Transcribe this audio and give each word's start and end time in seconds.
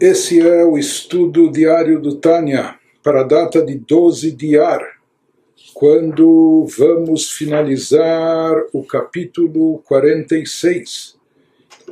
Esse 0.00 0.40
é 0.40 0.64
o 0.64 0.78
estudo 0.78 1.50
diário 1.50 2.00
do 2.00 2.14
Tânia 2.14 2.78
para 3.02 3.22
a 3.22 3.24
data 3.24 3.60
de 3.60 3.74
12 3.74 4.30
de 4.30 4.56
Ar, 4.56 4.80
quando 5.74 6.64
vamos 6.78 7.32
finalizar 7.32 8.54
o 8.72 8.84
capítulo 8.84 9.78
46. 9.78 11.18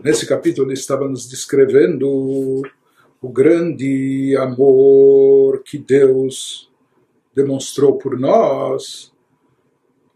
Nesse 0.05 0.25
capítulo 0.25 0.69
ele 0.69 0.75
estava 0.75 1.09
nos 1.09 1.29
descrevendo 1.29 2.63
o 3.21 3.29
grande 3.29 4.37
amor 4.39 5.65
que 5.65 5.77
Deus 5.77 6.71
demonstrou 7.35 7.99
por 7.99 8.17
nós 8.17 9.13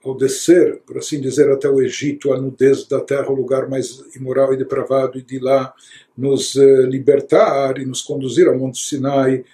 ao 0.05 0.17
descer, 0.17 0.81
por 0.87 0.99
assim 0.99 1.21
dizer, 1.21 1.51
até 1.51 1.69
o 1.69 1.81
Egito, 1.81 2.33
a 2.33 2.41
nudez 2.41 2.87
da 2.87 3.01
terra, 3.01 3.31
o 3.31 3.35
lugar 3.35 3.69
mais 3.69 4.03
imoral 4.17 4.55
e 4.55 4.57
depravado, 4.57 5.19
e 5.19 5.23
de 5.23 5.39
lá 5.39 5.73
nos 6.17 6.57
eh, 6.57 6.83
libertar 6.83 7.79
e 7.79 7.85
nos 7.85 8.03
conduzir 8.03 8.49
ao 8.49 8.57
Monte 8.57 8.79
Sinai 8.79 9.45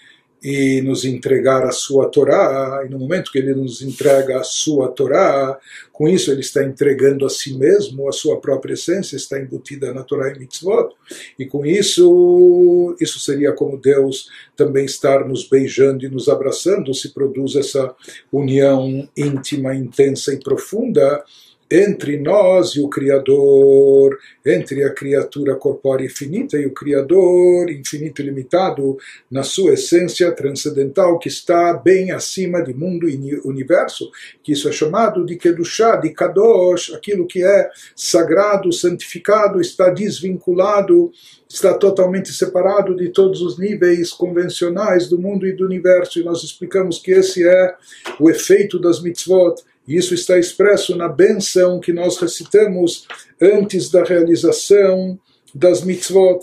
e 0.42 0.80
nos 0.82 1.04
entregar 1.04 1.64
a 1.64 1.72
sua 1.72 2.08
Torá, 2.08 2.84
e 2.86 2.90
no 2.90 2.98
momento 2.98 3.32
que 3.32 3.38
ele 3.38 3.54
nos 3.54 3.82
entrega 3.82 4.38
a 4.38 4.44
sua 4.44 4.88
Torá, 4.88 5.58
com 5.92 6.08
isso 6.08 6.30
ele 6.30 6.40
está 6.40 6.62
entregando 6.62 7.24
a 7.24 7.30
si 7.30 7.56
mesmo, 7.56 8.08
a 8.08 8.12
sua 8.12 8.40
própria 8.40 8.74
essência 8.74 9.16
está 9.16 9.40
embutida 9.40 9.92
na 9.92 10.02
Torá 10.02 10.30
e 10.30 10.38
Mitzvot, 10.38 10.94
e 11.38 11.46
com 11.46 11.64
isso, 11.64 12.96
isso 13.00 13.18
seria 13.18 13.52
como 13.52 13.80
Deus 13.80 14.28
também 14.56 14.84
estar 14.84 15.26
nos 15.26 15.48
beijando 15.48 16.04
e 16.04 16.08
nos 16.08 16.28
abraçando, 16.28 16.94
se 16.94 17.12
produz 17.12 17.56
essa 17.56 17.94
união 18.30 19.08
íntima, 19.16 19.74
intensa 19.74 20.32
e 20.32 20.38
profunda, 20.38 21.24
entre 21.70 22.16
nós 22.16 22.70
e 22.70 22.80
o 22.80 22.88
Criador, 22.88 24.16
entre 24.44 24.84
a 24.84 24.92
criatura 24.92 25.56
corpórea 25.56 26.06
infinita 26.06 26.56
e 26.56 26.66
o 26.66 26.72
Criador 26.72 27.70
infinito 27.70 28.22
e 28.22 28.24
limitado 28.24 28.96
na 29.30 29.42
sua 29.42 29.74
essência 29.74 30.30
transcendental 30.32 31.18
que 31.18 31.28
está 31.28 31.72
bem 31.74 32.12
acima 32.12 32.62
de 32.62 32.72
mundo 32.72 33.08
e 33.08 33.40
universo, 33.44 34.10
que 34.42 34.52
isso 34.52 34.68
é 34.68 34.72
chamado 34.72 35.24
de 35.24 35.36
Kedushá, 35.36 35.96
de 35.96 36.10
Kadosh, 36.10 36.92
aquilo 36.94 37.26
que 37.26 37.44
é 37.44 37.68
sagrado, 37.94 38.72
santificado, 38.72 39.60
está 39.60 39.90
desvinculado, 39.90 41.10
está 41.48 41.74
totalmente 41.74 42.32
separado 42.32 42.94
de 42.94 43.08
todos 43.08 43.40
os 43.40 43.58
níveis 43.58 44.12
convencionais 44.12 45.08
do 45.08 45.18
mundo 45.18 45.46
e 45.46 45.52
do 45.52 45.64
universo, 45.64 46.20
e 46.20 46.24
nós 46.24 46.42
explicamos 46.44 46.98
que 46.98 47.10
esse 47.10 47.46
é 47.46 47.74
o 48.20 48.30
efeito 48.30 48.78
das 48.78 49.02
mitzvot, 49.02 49.62
isso 49.86 50.14
está 50.14 50.38
expresso 50.38 50.96
na 50.96 51.08
benção 51.08 51.78
que 51.78 51.92
nós 51.92 52.18
recitamos 52.18 53.06
antes 53.40 53.90
da 53.90 54.02
realização 54.02 55.18
das 55.54 55.82
mitzvot. 55.82 56.40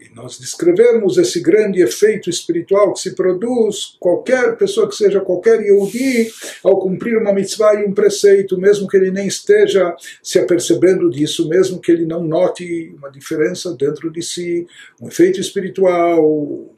E 0.00 0.14
nós 0.14 0.38
descrevemos 0.38 1.16
esse 1.16 1.40
grande 1.40 1.80
efeito 1.80 2.28
espiritual 2.28 2.92
que 2.92 3.00
se 3.00 3.14
produz 3.14 3.96
qualquer 3.98 4.56
pessoa 4.56 4.88
que 4.88 4.94
seja 4.94 5.20
qualquer 5.20 5.60
Yehudi 5.60 6.30
ao 6.62 6.78
cumprir 6.78 7.16
uma 7.16 7.32
mitzvah 7.32 7.74
e 7.74 7.86
um 7.86 7.94
preceito, 7.94 8.58
mesmo 8.58 8.86
que 8.86 8.96
ele 8.96 9.10
nem 9.10 9.26
esteja 9.26 9.96
se 10.22 10.38
apercebendo 10.38 11.08
disso, 11.08 11.48
mesmo 11.48 11.80
que 11.80 11.90
ele 11.90 12.04
não 12.04 12.22
note 12.22 12.94
uma 12.98 13.10
diferença 13.10 13.74
dentro 13.74 14.10
de 14.12 14.20
si, 14.20 14.66
um 15.00 15.08
efeito 15.08 15.40
espiritual, 15.40 16.73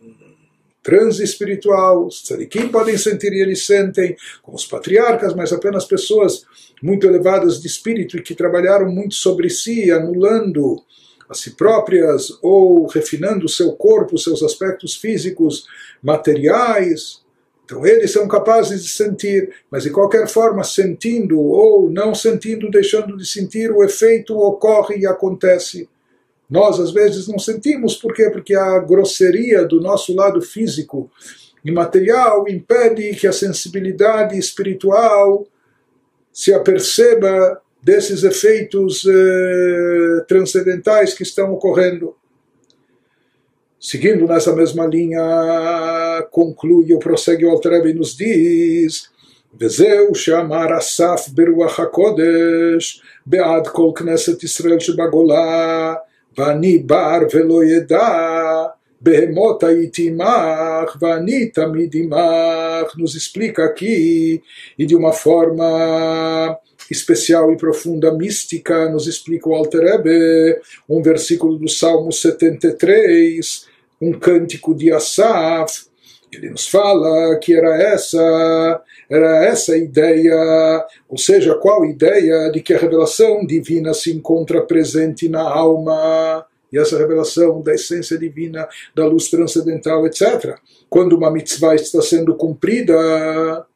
transe 0.86 1.24
espiritual, 1.24 2.06
os 2.06 2.22
tzadikim 2.22 2.68
podem 2.68 2.96
sentir 2.96 3.32
e 3.32 3.40
eles 3.40 3.66
sentem, 3.66 4.16
como 4.40 4.56
os 4.56 4.64
patriarcas, 4.64 5.34
mas 5.34 5.52
apenas 5.52 5.84
pessoas 5.84 6.44
muito 6.80 7.08
elevadas 7.08 7.60
de 7.60 7.66
espírito 7.66 8.16
e 8.16 8.22
que 8.22 8.36
trabalharam 8.36 8.88
muito 8.88 9.16
sobre 9.16 9.50
si, 9.50 9.90
anulando 9.90 10.80
a 11.28 11.34
si 11.34 11.56
próprias 11.56 12.38
ou 12.40 12.86
refinando 12.86 13.46
o 13.46 13.48
seu 13.48 13.72
corpo, 13.72 14.16
seus 14.16 14.44
aspectos 14.44 14.94
físicos, 14.94 15.66
materiais. 16.00 17.20
Então 17.64 17.84
eles 17.84 18.12
são 18.12 18.28
capazes 18.28 18.84
de 18.84 18.88
sentir, 18.88 19.52
mas 19.68 19.82
de 19.82 19.90
qualquer 19.90 20.28
forma, 20.28 20.62
sentindo 20.62 21.40
ou 21.40 21.90
não 21.90 22.14
sentindo, 22.14 22.70
deixando 22.70 23.16
de 23.16 23.26
sentir, 23.26 23.72
o 23.72 23.82
efeito 23.82 24.38
ocorre 24.38 24.98
e 24.98 25.06
acontece. 25.06 25.88
Nós, 26.49 26.79
às 26.79 26.91
vezes, 26.91 27.27
não 27.27 27.39
sentimos, 27.39 27.95
por 27.95 28.13
quê? 28.13 28.29
Porque 28.29 28.53
a 28.53 28.79
grosseria 28.79 29.65
do 29.65 29.79
nosso 29.79 30.13
lado 30.13 30.41
físico 30.41 31.09
e 31.63 31.71
material 31.71 32.45
impede 32.49 33.15
que 33.15 33.27
a 33.27 33.31
sensibilidade 33.31 34.37
espiritual 34.37 35.47
se 36.33 36.53
aperceba 36.53 37.61
desses 37.81 38.23
efeitos 38.23 39.05
eh, 39.07 40.25
transcendentais 40.27 41.13
que 41.13 41.23
estão 41.23 41.51
ocorrendo. 41.53 42.15
Seguindo 43.79 44.27
nessa 44.27 44.55
mesma 44.55 44.85
linha, 44.85 46.27
conclui 46.31 46.93
ou 46.93 46.99
prossegue 46.99 47.45
o 47.45 47.49
Altrebe 47.49 47.89
e 47.89 47.93
nos 47.93 48.15
diz 48.15 49.09
וזהו 49.59 50.15
שאמר 50.15 50.77
אסף 50.77 51.29
ברוח 51.33 51.79
הקודש 51.79 53.03
בעד 53.25 53.67
כל 53.67 53.91
כנסת 53.95 54.43
ישראל 54.43 54.79
שבגולה 54.79 55.93
ואני 56.37 56.77
בר 56.77 57.19
ולא 57.33 57.63
ידע, 57.63 58.63
בהמות 59.01 59.63
הייתי 59.63 60.07
עמך, 60.07 60.97
ואני 61.01 61.45
תמיד 61.45 61.91
עמך. 61.93 62.95
Nos 62.97 63.15
explica 63.15 63.65
aqui, 63.65 64.41
e 64.77 64.85
de 64.85 64.95
uma 64.95 65.13
forma 65.13 66.57
especial 66.89 67.51
e 67.51 67.57
profunda, 67.57 68.11
mística, 68.11 68.89
nos 68.89 69.07
explica 69.07 69.47
o 69.49 69.55
Alter 69.55 69.83
Ebe, 69.95 70.59
um 70.89 71.01
versículo 71.01 71.57
do 71.57 71.69
Salmo 71.69 72.11
73, 72.11 73.65
um 74.01 74.11
cântico 74.11 74.75
de 74.75 74.91
Asaf, 74.91 75.91
ele 76.31 76.49
nos 76.49 76.67
fala 76.67 77.37
que 77.39 77.53
era 77.53 77.75
essa 77.75 78.81
era 79.08 79.44
essa 79.44 79.72
a 79.72 79.78
ideia, 79.78 80.86
ou 81.08 81.16
seja, 81.16 81.54
qual 81.54 81.84
ideia 81.84 82.50
de 82.50 82.60
que 82.60 82.74
a 82.74 82.78
revelação 82.78 83.46
divina 83.46 83.94
se 83.94 84.12
encontra 84.12 84.62
presente 84.62 85.28
na 85.28 85.42
alma, 85.42 86.44
e 86.72 86.78
essa 86.78 86.98
revelação 86.98 87.62
da 87.62 87.74
essência 87.74 88.18
divina, 88.18 88.68
da 88.94 89.06
luz 89.06 89.28
transcendental, 89.28 90.06
etc. 90.06 90.58
Quando 90.90 91.16
uma 91.16 91.30
mitzvah 91.30 91.74
está 91.74 92.02
sendo 92.02 92.34
cumprida, 92.34 93.66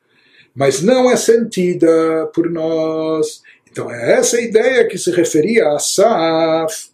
mas 0.55 0.83
não 0.83 1.11
é 1.11 1.17
sentida 1.17 2.29
por 2.35 2.51
nós. 2.51 3.43
Então 3.71 3.91
é 3.91 4.15
essa 4.19 4.41
ideia 4.41 4.87
que 4.87 4.99
se 4.99 5.11
referia 5.13 5.67
a 5.67 5.77
Asaf 5.77 6.91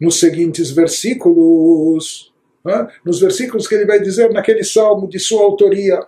nos 0.00 0.20
seguintes 0.20 0.70
versículos, 0.70 2.32
né? 2.64 2.88
nos 3.04 3.20
versículos 3.20 3.66
que 3.66 3.74
ele 3.74 3.86
vai 3.86 4.00
dizer 4.00 4.30
naquele 4.30 4.62
salmo 4.62 5.08
de 5.08 5.18
sua 5.18 5.42
autoria 5.42 6.00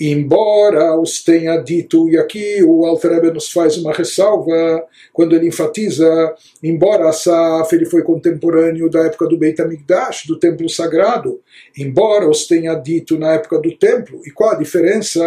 embora 0.00 0.98
os 0.98 1.22
tenha 1.22 1.56
dito, 1.58 2.08
e 2.08 2.16
aqui 2.16 2.62
o 2.64 2.86
Alter 2.86 3.32
nos 3.32 3.50
faz 3.50 3.76
uma 3.76 3.92
ressalva, 3.92 4.84
quando 5.12 5.36
ele 5.36 5.48
enfatiza, 5.48 6.34
embora 6.62 7.08
Asaf 7.08 7.74
ele 7.74 7.84
foi 7.84 8.02
contemporâneo 8.02 8.88
da 8.88 9.00
época 9.06 9.26
do 9.26 9.36
Beit 9.36 9.60
HaMikdash, 9.60 10.26
do 10.26 10.38
templo 10.38 10.68
sagrado, 10.68 11.40
embora 11.76 12.28
os 12.28 12.46
tenha 12.46 12.74
dito 12.74 13.18
na 13.18 13.34
época 13.34 13.58
do 13.58 13.76
templo, 13.76 14.20
e 14.26 14.30
qual 14.30 14.50
a 14.50 14.58
diferença? 14.58 15.20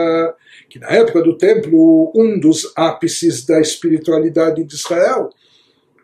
Que 0.70 0.80
na 0.80 0.90
época 0.90 1.22
do 1.22 1.38
templo, 1.38 2.12
um 2.16 2.40
dos 2.40 2.72
ápices 2.76 3.46
da 3.46 3.60
espiritualidade 3.62 4.64
de 4.64 4.74
Israel 4.74 5.30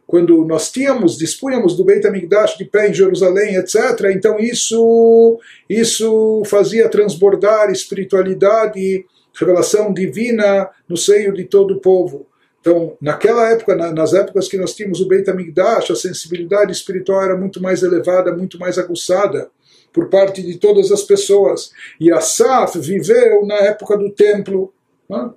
quando 0.10 0.44
nós 0.44 0.72
tínhamos, 0.72 1.20
dispunhamos 1.20 1.78
do 1.78 1.86
Beit 1.86 2.06
HaMikdash 2.08 2.58
de 2.58 2.66
pé 2.66 2.90
em 2.90 2.94
Jerusalém, 2.96 3.58
etc., 3.58 4.10
então 4.12 4.40
isso, 4.40 5.40
isso 5.70 6.42
fazia 6.48 6.90
transbordar 6.90 7.70
espiritualidade, 7.70 9.06
revelação 9.40 9.94
divina 9.94 10.68
no 10.90 10.98
seio 10.98 11.32
de 11.32 11.44
todo 11.44 11.76
o 11.76 11.80
povo. 11.80 12.26
Então, 12.60 12.98
naquela 13.00 13.52
época, 13.52 13.76
nas 13.76 14.16
épocas 14.16 14.48
que 14.48 14.58
nós 14.58 14.74
tínhamos 14.74 15.00
o 15.00 15.08
Beit 15.08 15.30
HaMikdash, 15.30 15.92
a 15.92 15.96
sensibilidade 15.96 16.72
espiritual 16.72 17.22
era 17.22 17.38
muito 17.38 17.62
mais 17.62 17.84
elevada, 17.84 18.36
muito 18.36 18.58
mais 18.58 18.80
aguçada 18.80 19.52
por 19.94 20.10
parte 20.10 20.42
de 20.42 20.58
todas 20.58 20.92
as 20.92 21.04
pessoas. 21.04 21.70
E 22.00 22.12
Asaf 22.12 22.80
viveu 22.80 23.46
na 23.46 23.58
época 23.58 23.96
do 23.96 24.10
templo. 24.10 24.74
Né? 25.08 25.30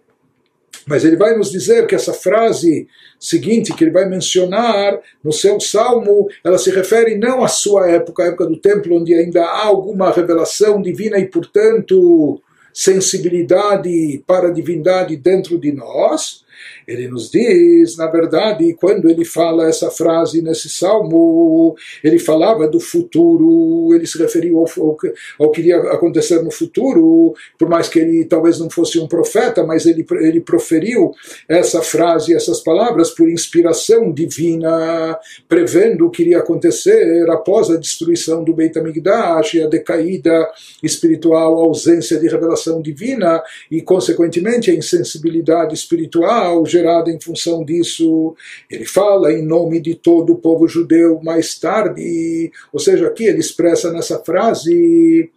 Mas 0.87 1.05
ele 1.05 1.17
vai 1.17 1.37
nos 1.37 1.51
dizer 1.51 1.87
que 1.87 1.95
essa 1.95 2.13
frase 2.13 2.89
seguinte 3.19 3.73
que 3.73 3.85
ele 3.85 3.93
vai 3.93 4.09
mencionar 4.09 4.99
no 5.23 5.33
seu 5.33 5.61
salmo, 5.61 6.29
ela 6.43 6.59
se 6.59 6.71
refere 6.71 7.17
não 7.17 7.45
à 7.45 7.49
sua 7.49 7.89
época, 7.89 8.23
a 8.23 8.27
época 8.27 8.47
do 8.47 8.57
templo, 8.57 9.01
onde 9.01 9.15
ainda 9.15 9.45
há 9.45 9.67
alguma 9.67 10.11
revelação 10.13 10.83
divina 10.83 11.19
e, 11.19 11.27
portanto, 11.27 12.41
sensibilidade 12.73 14.23
para 14.27 14.49
a 14.49 14.53
divindade 14.53 15.17
dentro 15.17 15.59
de 15.59 15.73
nós, 15.73 16.45
Ele 16.87 17.09
nos 17.09 17.31
diz, 17.31 17.97
na 17.97 18.07
verdade, 18.07 18.75
quando 18.75 19.09
ele 19.09 19.25
fala 19.25 19.69
essa 19.69 19.91
frase 19.91 20.43
nesse 20.43 20.69
salmo, 20.69 21.77
ele 22.03 22.19
falava 22.19 22.67
do 22.67 22.81
futuro, 22.81 23.95
ele 23.95 24.07
se 24.07 24.19
referiu 24.19 24.59
ao, 24.59 24.67
ao, 24.79 24.97
ao 25.39 25.51
que 25.51 25.61
iria 25.61 25.77
acontecer 25.93 26.43
no 26.43 26.51
futuro, 26.51 27.35
por 27.59 27.69
mais 27.69 27.89
que 27.89 27.99
ele 27.99 28.25
talvez 28.25 28.59
não 28.59 28.69
fosse 28.69 28.99
um 28.99 29.07
profeta, 29.07 29.65
mas 29.65 29.87
ele, 29.87 30.05
ele 30.21 30.41
proferiu 30.41 31.13
essa 31.49 31.81
frase, 31.83 32.35
essas 32.35 32.61
palavras, 32.61 33.11
por 33.11 33.29
inspiração 33.29 34.13
divina, 34.13 35.19
prevendo 35.49 36.07
o 36.07 36.11
que 36.11 36.23
iria 36.23 36.39
acontecer 36.39 37.29
após 37.31 37.71
a 37.71 37.77
destruição 37.77 38.43
do 38.43 38.55
Beit 38.55 38.79
HaMikdash 38.79 39.55
e 39.55 39.63
a 39.63 39.67
decaída 39.67 40.49
espiritual, 40.83 41.59
a 41.59 41.65
ausência 41.65 42.19
de 42.19 42.29
revelação 42.29 42.81
divina 42.81 43.43
e, 43.71 43.81
consequentemente, 43.83 44.71
a 44.71 44.75
insensibilidade 44.75 45.75
espiritual 45.75 46.65
gerada 46.73 47.11
em 47.11 47.21
função 47.21 47.65
disso. 47.65 48.35
Ele 48.71 48.85
fala 48.85 49.33
em 49.33 49.45
nome 49.45 49.81
de 49.81 49.95
todo 49.95 50.33
o 50.33 50.39
povo 50.39 50.67
judeu 50.67 51.21
mais 51.23 51.59
tarde, 51.59 52.51
ou 52.73 52.81
seja, 52.81 53.07
aqui 53.07 53.25
ele 53.25 53.41
expressa 53.41 53.93
nessa 53.93 54.19
frase. 54.19 55.31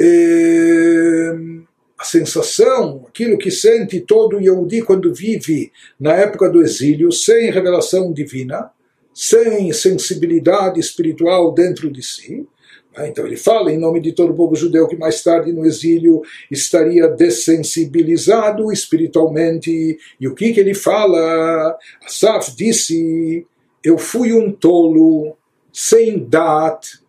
Eh, 0.00 1.34
a 1.98 2.04
sensação, 2.04 3.04
aquilo 3.06 3.36
que 3.36 3.50
sente 3.50 4.00
todo 4.00 4.40
Yehudi 4.40 4.80
quando 4.80 5.12
vive 5.12 5.70
na 5.98 6.14
época 6.14 6.48
do 6.48 6.62
exílio, 6.62 7.12
sem 7.12 7.50
revelação 7.50 8.10
divina, 8.10 8.70
sem 9.12 9.70
sensibilidade 9.74 10.80
espiritual 10.80 11.52
dentro 11.52 11.90
de 11.90 12.02
si? 12.02 12.48
Então 12.98 13.24
ele 13.26 13.36
fala 13.36 13.72
em 13.72 13.78
nome 13.78 14.00
de 14.00 14.12
todo 14.12 14.32
o 14.32 14.36
povo 14.36 14.56
judeu 14.56 14.88
que 14.88 14.96
mais 14.96 15.22
tarde 15.22 15.52
no 15.52 15.64
exílio 15.64 16.22
estaria 16.50 17.06
dessensibilizado 17.08 18.72
espiritualmente. 18.72 19.98
E 20.20 20.28
o 20.28 20.34
que, 20.34 20.52
que 20.52 20.60
ele 20.60 20.74
fala? 20.74 21.78
Asaf 22.04 22.54
disse: 22.56 23.46
Eu 23.84 23.96
fui 23.96 24.32
um 24.32 24.50
tolo, 24.50 25.36
sem 25.72 26.18
dat. 26.18 27.00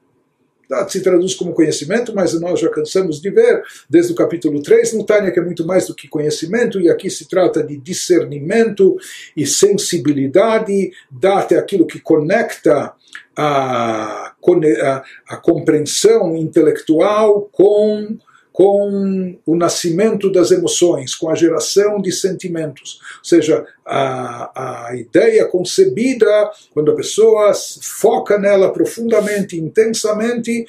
Dat 0.72 0.90
se 0.90 1.02
traduz 1.02 1.36
como 1.36 1.54
conhecimento, 1.54 2.16
mas 2.16 2.40
nós 2.40 2.62
já 2.62 2.70
cansamos 2.70 3.20
de 3.20 3.30
ver 3.30 3.62
desde 3.90 4.14
o 4.14 4.16
capítulo 4.16 4.62
3 4.62 4.94
no 4.94 5.04
Tânia 5.04 5.30
que 5.30 5.38
é 5.38 5.44
muito 5.44 5.68
mais 5.68 5.86
do 5.86 5.94
que 5.94 6.08
conhecimento, 6.08 6.80
e 6.80 6.90
aqui 6.90 7.10
se 7.10 7.28
trata 7.28 7.62
de 7.62 7.76
discernimento 7.76 8.96
e 9.36 9.46
sensibilidade. 9.46 10.94
Dat 11.12 11.54
é 11.54 11.58
aquilo 11.58 11.86
que 11.86 12.00
conecta 12.00 12.94
a, 13.36 14.34
a, 14.34 15.04
a 15.28 15.38
compreensão 15.38 16.38
intelectual 16.38 17.50
com 17.52 18.18
com 18.52 19.38
o 19.46 19.56
nascimento 19.56 20.32
das 20.32 20.52
emoções, 20.52 21.16
com 21.16 21.30
a 21.30 21.36
geração 21.36 22.02
de 22.02 22.12
sentimentos. 22.12 23.00
Ou 23.20 23.26
seja, 23.26 23.66
a, 23.86 24.90
a 24.90 24.96
ideia 24.96 25.46
concebida, 25.46 26.52
quando 26.74 26.92
a 26.92 26.96
pessoa 26.96 27.54
foca 27.82 28.38
nela 28.38 28.72
profundamente, 28.72 29.58
intensamente, 29.58 30.66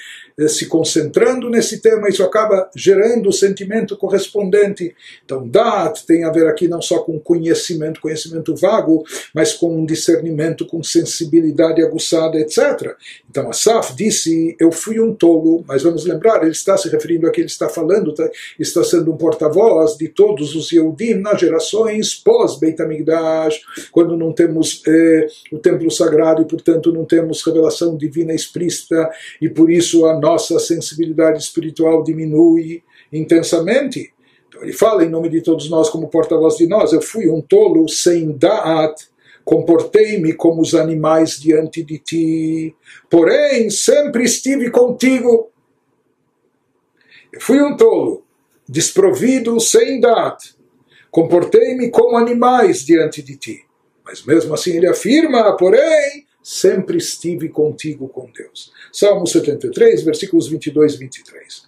se 0.48 0.66
concentrando 0.66 1.48
nesse 1.48 1.80
tema, 1.80 2.08
isso 2.08 2.22
acaba 2.22 2.70
gerando 2.74 3.28
o 3.28 3.32
sentimento 3.32 3.96
correspondente. 3.96 4.94
Então, 5.24 5.46
dat 5.46 6.04
tem 6.06 6.24
a 6.24 6.30
ver 6.30 6.46
aqui 6.46 6.68
não 6.68 6.82
só 6.82 7.00
com 7.00 7.18
conhecimento, 7.18 8.00
conhecimento 8.00 8.54
vago, 8.56 9.04
mas 9.34 9.52
com 9.52 9.76
um 9.76 9.86
discernimento, 9.86 10.66
com 10.66 10.82
sensibilidade 10.82 11.82
aguçada, 11.82 12.38
etc. 12.38 12.94
Então, 13.30 13.48
Asaf 13.48 13.94
disse: 13.94 14.56
Eu 14.58 14.70
fui 14.70 15.00
um 15.00 15.14
tolo, 15.14 15.64
mas 15.66 15.82
vamos 15.82 16.04
lembrar, 16.04 16.42
ele 16.42 16.52
está 16.52 16.76
se 16.76 16.88
referindo 16.88 17.26
a 17.26 17.30
que 17.30 17.40
ele 17.40 17.48
está 17.48 17.68
falando, 17.68 18.14
tá, 18.14 18.28
está 18.58 18.82
sendo 18.84 19.12
um 19.12 19.16
porta-voz 19.16 19.96
de 19.96 20.08
todos 20.08 20.54
os 20.54 20.72
Yehudim 20.72 21.14
nas 21.14 21.40
gerações 21.40 22.14
pós-Beit 22.14 22.82
quando 23.90 24.16
não 24.16 24.32
temos 24.32 24.82
eh, 24.86 25.26
o 25.50 25.58
templo 25.58 25.90
sagrado 25.90 26.42
e, 26.42 26.44
portanto, 26.44 26.92
não 26.92 27.04
temos 27.04 27.42
revelação 27.44 27.96
divina 27.96 28.34
explícita, 28.34 29.10
e 29.40 29.48
por 29.48 29.70
isso 29.70 30.06
a 30.06 30.14
nossa 30.22 30.60
sensibilidade 30.60 31.42
espiritual 31.42 32.04
diminui 32.04 32.84
intensamente. 33.12 34.14
Então 34.48 34.62
ele 34.62 34.72
fala 34.72 35.04
em 35.04 35.08
nome 35.08 35.28
de 35.28 35.42
todos 35.42 35.68
nós, 35.68 35.90
como 35.90 36.08
porta-voz 36.08 36.56
de 36.56 36.66
nós: 36.68 36.92
Eu 36.92 37.02
fui 37.02 37.28
um 37.28 37.40
tolo 37.40 37.88
sem 37.88 38.30
da'at, 38.30 38.94
comportei-me 39.44 40.32
como 40.34 40.62
os 40.62 40.76
animais 40.76 41.40
diante 41.40 41.82
de 41.82 41.98
ti, 41.98 42.76
porém 43.10 43.68
sempre 43.68 44.22
estive 44.22 44.70
contigo. 44.70 45.50
Eu 47.32 47.40
fui 47.40 47.60
um 47.60 47.76
tolo, 47.76 48.24
desprovido, 48.68 49.58
sem 49.58 49.98
da'at, 49.98 50.54
comportei-me 51.10 51.90
como 51.90 52.16
animais 52.16 52.84
diante 52.84 53.22
de 53.22 53.36
ti. 53.36 53.64
Mas 54.04 54.24
mesmo 54.24 54.54
assim 54.54 54.76
ele 54.76 54.88
afirma, 54.88 55.56
porém, 55.56 56.26
sempre 56.42 56.98
estive 56.98 57.48
contigo 57.48 58.08
com 58.08 58.28
Deus. 58.36 58.72
Salmo 58.92 59.26
73, 59.26 60.02
versículos 60.02 60.48
22 60.48 60.94
e 60.94 60.98
23. 60.98 61.62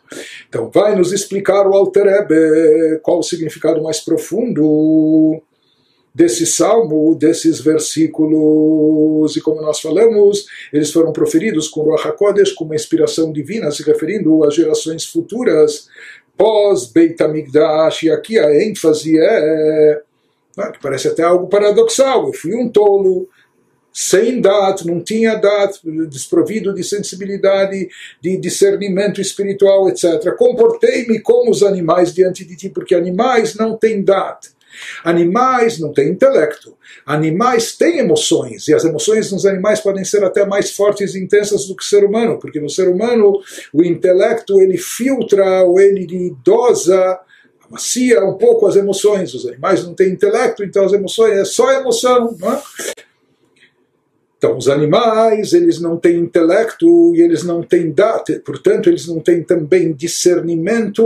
Então, 0.48 0.70
vai 0.72 0.96
nos 0.96 1.12
explicar 1.12 1.66
o 1.66 1.74
Alter 1.74 2.06
Ebe, 2.06 2.98
qual 3.02 3.20
o 3.20 3.22
significado 3.22 3.82
mais 3.82 4.00
profundo 4.00 5.40
desse 6.14 6.46
salmo, 6.46 7.14
desses 7.16 7.60
versículos, 7.60 9.36
e 9.36 9.40
como 9.40 9.60
nós 9.60 9.80
falamos, 9.80 10.46
eles 10.72 10.92
foram 10.92 11.12
proferidos 11.12 11.66
com 11.66 11.82
Ruach 11.82 12.06
HaKodesh, 12.06 12.52
com 12.52 12.64
uma 12.64 12.76
inspiração 12.76 13.32
divina, 13.32 13.70
se 13.72 13.82
referindo 13.82 14.44
às 14.44 14.54
gerações 14.54 15.04
futuras, 15.04 15.88
pós 16.36 16.86
Beit 16.86 17.20
HaMikdash, 17.20 18.04
e 18.04 18.10
aqui 18.10 18.38
a 18.38 18.62
ênfase 18.62 19.18
é, 19.18 20.02
né, 20.56 20.70
que 20.72 20.80
parece 20.80 21.08
até 21.08 21.24
algo 21.24 21.48
paradoxal, 21.48 22.28
eu 22.28 22.32
fui 22.32 22.54
um 22.54 22.68
tolo, 22.68 23.28
sem 23.96 24.40
dat, 24.40 24.84
não 24.84 25.00
tinha 25.00 25.36
dat, 25.36 25.78
desprovido 26.08 26.74
de 26.74 26.82
sensibilidade, 26.82 27.88
de 28.20 28.36
discernimento 28.36 29.20
espiritual, 29.20 29.88
etc. 29.88 30.34
Comportei-me 30.36 31.20
como 31.20 31.48
os 31.48 31.62
animais 31.62 32.12
diante 32.12 32.44
de 32.44 32.56
ti, 32.56 32.68
porque 32.68 32.92
animais 32.92 33.54
não 33.54 33.76
têm 33.76 34.02
dat. 34.02 34.52
Animais 35.04 35.78
não 35.78 35.92
têm 35.92 36.08
intelecto. 36.08 36.76
Animais 37.06 37.76
têm 37.76 38.00
emoções, 38.00 38.66
e 38.66 38.74
as 38.74 38.84
emoções 38.84 39.30
nos 39.30 39.46
animais 39.46 39.80
podem 39.80 40.04
ser 40.04 40.24
até 40.24 40.44
mais 40.44 40.72
fortes 40.72 41.14
e 41.14 41.22
intensas 41.22 41.66
do 41.66 41.76
que 41.76 41.84
o 41.84 41.86
ser 41.86 42.04
humano, 42.04 42.40
porque 42.40 42.58
no 42.58 42.68
ser 42.68 42.88
humano 42.88 43.40
o 43.72 43.84
intelecto 43.84 44.60
ele 44.60 44.76
filtra 44.76 45.62
ou 45.62 45.78
ele 45.78 46.34
dosa 46.44 47.20
amacia 47.68 48.24
um 48.24 48.34
pouco 48.34 48.66
as 48.66 48.74
emoções. 48.74 49.32
Os 49.34 49.46
animais 49.46 49.84
não 49.84 49.94
têm 49.94 50.10
intelecto, 50.10 50.64
então 50.64 50.84
as 50.84 50.92
emoções 50.92 51.38
é 51.38 51.44
só 51.44 51.70
emoção. 51.72 52.36
Não 52.38 52.52
é? 52.52 52.62
Então, 54.44 54.58
os 54.58 54.68
animais, 54.68 55.54
eles 55.54 55.80
não 55.80 55.96
têm 55.96 56.18
intelecto 56.18 57.16
e 57.16 57.22
eles 57.22 57.42
não 57.42 57.62
têm 57.62 57.90
data, 57.90 58.38
portanto, 58.44 58.90
eles 58.90 59.06
não 59.08 59.18
têm 59.18 59.42
também 59.42 59.94
discernimento 59.94 61.02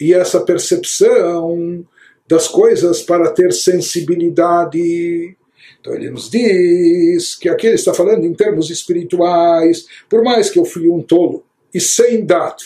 e 0.00 0.14
essa 0.14 0.38
percepção 0.38 1.84
das 2.28 2.46
coisas 2.46 3.02
para 3.02 3.32
ter 3.32 3.52
sensibilidade. 3.52 5.36
Então 5.80 5.94
ele 5.94 6.10
nos 6.10 6.30
diz 6.30 7.34
que 7.34 7.48
aqui 7.48 7.66
ele 7.66 7.74
está 7.74 7.92
falando 7.92 8.24
em 8.24 8.34
termos 8.34 8.70
espirituais, 8.70 9.84
por 10.08 10.22
mais 10.22 10.50
que 10.50 10.60
eu 10.60 10.64
fui 10.64 10.88
um 10.88 11.02
tolo 11.02 11.42
e 11.74 11.80
sem 11.80 12.24
data, 12.24 12.62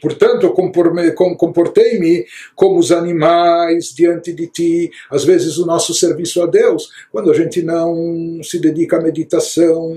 Portanto, 0.00 0.52
comportei-me 0.52 2.26
como 2.54 2.78
os 2.78 2.92
animais 2.92 3.94
diante 3.94 4.32
de 4.32 4.46
ti. 4.46 4.90
Às 5.10 5.24
vezes, 5.24 5.56
o 5.58 5.66
nosso 5.66 5.94
serviço 5.94 6.42
a 6.42 6.46
Deus, 6.46 6.90
quando 7.10 7.30
a 7.30 7.34
gente 7.34 7.62
não 7.62 8.40
se 8.42 8.58
dedica 8.58 8.96
à 8.98 9.02
meditação, 9.02 9.96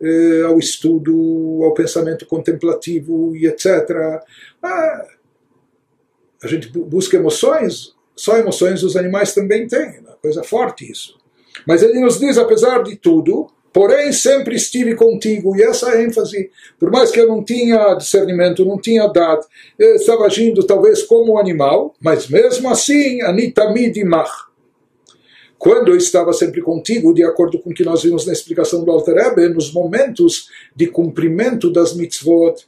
eh, 0.00 0.42
ao 0.46 0.58
estudo, 0.58 1.60
ao 1.64 1.72
pensamento 1.72 2.26
contemplativo 2.26 3.34
e 3.34 3.46
etc. 3.46 4.20
Ah, 4.62 5.06
a 6.42 6.46
gente 6.46 6.68
busca 6.68 7.16
emoções, 7.16 7.94
só 8.14 8.36
emoções 8.36 8.82
os 8.82 8.96
animais 8.96 9.32
também 9.32 9.66
têm, 9.66 10.00
uma 10.00 10.16
coisa 10.16 10.42
forte 10.42 10.90
isso. 10.90 11.18
Mas 11.66 11.82
ele 11.82 11.98
nos 12.00 12.18
diz, 12.18 12.36
apesar 12.36 12.82
de 12.82 12.96
tudo, 12.96 13.48
porém 13.74 14.12
sempre 14.12 14.54
estive 14.54 14.94
contigo. 14.94 15.56
E 15.56 15.62
essa 15.62 16.00
ênfase, 16.00 16.48
por 16.78 16.92
mais 16.92 17.10
que 17.10 17.18
eu 17.18 17.26
não 17.26 17.42
tinha 17.42 17.94
discernimento, 17.94 18.64
não 18.64 18.80
tinha 18.80 19.08
dado, 19.08 19.44
eu 19.76 19.96
estava 19.96 20.24
agindo 20.24 20.64
talvez 20.64 21.02
como 21.02 21.32
um 21.32 21.38
animal, 21.38 21.92
mas 22.00 22.28
mesmo 22.28 22.70
assim, 22.70 23.20
anitamidimach. 23.22 24.30
Quando 25.58 25.88
eu 25.88 25.96
estava 25.96 26.32
sempre 26.32 26.62
contigo, 26.62 27.12
de 27.12 27.24
acordo 27.24 27.58
com 27.58 27.70
o 27.70 27.74
que 27.74 27.84
nós 27.84 28.04
vimos 28.04 28.24
na 28.24 28.32
explicação 28.32 28.84
do 28.84 28.90
Alter 28.92 29.16
Ebe, 29.16 29.48
nos 29.48 29.72
momentos 29.72 30.48
de 30.76 30.86
cumprimento 30.86 31.72
das 31.72 31.96
mitzvot, 31.96 32.64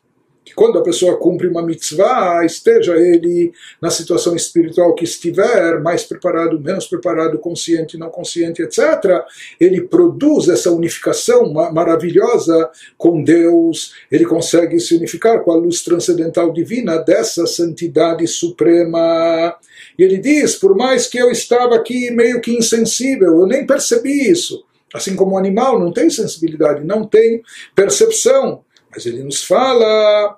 que 0.46 0.54
quando 0.54 0.78
a 0.78 0.82
pessoa 0.82 1.16
cumpre 1.16 1.48
uma 1.48 1.60
mitzvah, 1.60 2.44
esteja 2.44 2.94
ele 2.96 3.52
na 3.82 3.90
situação 3.90 4.36
espiritual 4.36 4.94
que 4.94 5.02
estiver, 5.02 5.80
mais 5.82 6.04
preparado, 6.04 6.60
menos 6.60 6.86
preparado, 6.86 7.36
consciente, 7.40 7.98
não 7.98 8.08
consciente, 8.10 8.62
etc., 8.62 9.24
ele 9.58 9.80
produz 9.80 10.48
essa 10.48 10.70
unificação 10.70 11.52
maravilhosa 11.52 12.70
com 12.96 13.24
Deus, 13.24 13.92
ele 14.08 14.24
consegue 14.24 14.78
se 14.78 14.94
unificar 14.94 15.42
com 15.42 15.50
a 15.50 15.56
luz 15.56 15.82
transcendental 15.82 16.52
divina 16.52 16.98
dessa 16.98 17.44
santidade 17.44 18.24
suprema. 18.28 19.52
E 19.98 20.04
ele 20.04 20.18
diz: 20.18 20.54
por 20.54 20.76
mais 20.76 21.08
que 21.08 21.18
eu 21.18 21.28
estava 21.28 21.74
aqui 21.74 22.12
meio 22.12 22.40
que 22.40 22.56
insensível, 22.56 23.40
eu 23.40 23.46
nem 23.48 23.66
percebi 23.66 24.30
isso. 24.30 24.64
Assim 24.94 25.16
como 25.16 25.32
o 25.32 25.38
animal 25.38 25.80
não 25.80 25.92
tem 25.92 26.08
sensibilidade, 26.08 26.84
não 26.84 27.04
tem 27.04 27.42
percepção. 27.74 28.64
Mas 28.95 29.05
ele 29.05 29.23
nos 29.23 29.43
fala 29.43 30.37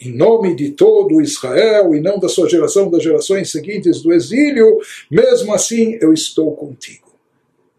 em 0.00 0.14
nome 0.14 0.54
de 0.54 0.70
todo 0.70 1.20
Israel 1.20 1.94
e 1.94 2.00
não 2.00 2.18
da 2.18 2.28
sua 2.28 2.48
geração, 2.48 2.90
das 2.90 3.02
gerações 3.02 3.50
seguintes 3.50 4.02
do 4.02 4.12
exílio, 4.12 4.78
mesmo 5.10 5.54
assim 5.54 5.98
eu 6.00 6.12
estou 6.12 6.54
contigo. 6.54 7.04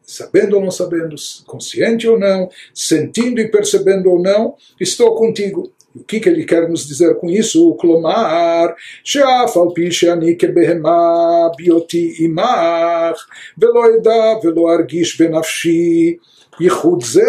Sabendo 0.01 0.55
ou 0.55 0.61
não 0.61 0.71
sabendo, 0.71 1.15
consciente 1.45 2.07
ou 2.07 2.17
não, 2.17 2.49
sentindo 2.73 3.41
e 3.41 3.49
percebendo 3.49 4.09
ou 4.11 4.21
não, 4.21 4.55
estou 4.79 5.15
contigo. 5.15 5.71
O 5.95 6.03
que, 6.03 6.19
que 6.19 6.27
ele 6.27 6.43
quer 6.43 6.67
nos 6.67 6.85
dizer 6.85 7.15
com 7.15 7.29
isso? 7.29 7.75
Clomar, 7.79 8.75
שאף 9.03 9.57
על 9.57 9.67
פי 9.75 9.91
שאני 9.91 10.37
כבהמה 10.37 11.47
בהיותי 11.57 12.15
עמך, 12.19 13.27
ולא 13.57 13.83
אדע 13.95 14.33
ולא 14.43 14.73
ארגיש 14.73 15.21
בנפשי 15.21 16.17
ייחוד 16.59 17.03
זה 17.03 17.21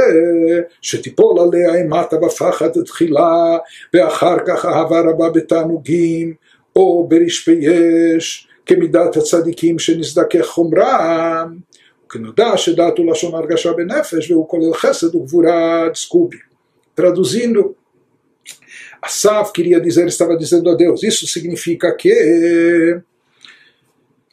שתיפול 0.83 1.41
עליה 1.41 1.75
אימתה 1.75 2.17
בפחד 2.17 2.83
תחילה 2.83 3.59
ואחר 3.95 4.37
כך 4.47 4.65
אהבה 4.65 5.01
רבה 5.01 5.31
בתענוגים 5.31 6.35
או 6.77 7.07
ברשפי 7.09 7.59
יש 7.61 8.49
כמידת 8.67 9.17
הצדיקים 9.17 9.79
שנזדכך 9.79 10.47
חומרם 10.47 11.57
וכנודע 12.07 12.57
שדעת 12.57 12.99
הוא 12.99 13.11
לשון 13.11 13.35
הרגשה 13.35 13.73
בנפש 13.73 14.31
והוא 14.31 14.49
כולל 14.49 14.75
חסד 14.75 15.15
וגבורה 15.15 15.89
דסקובי. 15.93 16.37
Traduzindo, 16.99 17.77
Asaf 19.03 19.53
queria 19.53 19.79
dizer, 19.79 20.07
estava 20.07 20.35
dizendo 20.37 20.71
a 20.71 20.75
Deus, 20.75 21.03
isso 21.03 21.27
significa 21.27 21.95
que 21.95 22.99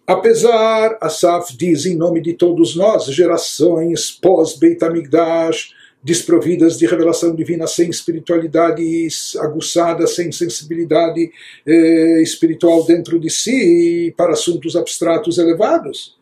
Apesar, 0.08 0.96
Asaf 1.02 1.54
diz 1.54 1.84
em 1.84 1.94
nome 1.94 2.22
de 2.22 2.32
todos 2.32 2.74
nós, 2.74 3.04
gerações 3.04 4.10
pós-Beit 4.10 4.82
HaMikdash, 4.82 5.74
desprovidas 6.02 6.78
de 6.78 6.86
revelação 6.86 7.36
divina, 7.36 7.66
sem 7.66 7.90
espiritualidade 7.90 9.06
aguçada, 9.38 10.06
sem 10.06 10.32
sensibilidade 10.32 11.30
eh, 11.66 12.22
espiritual 12.22 12.86
dentro 12.86 13.20
de 13.20 13.28
si 13.28 14.14
para 14.16 14.32
assuntos 14.32 14.76
abstratos 14.76 15.36
elevados. 15.36 16.17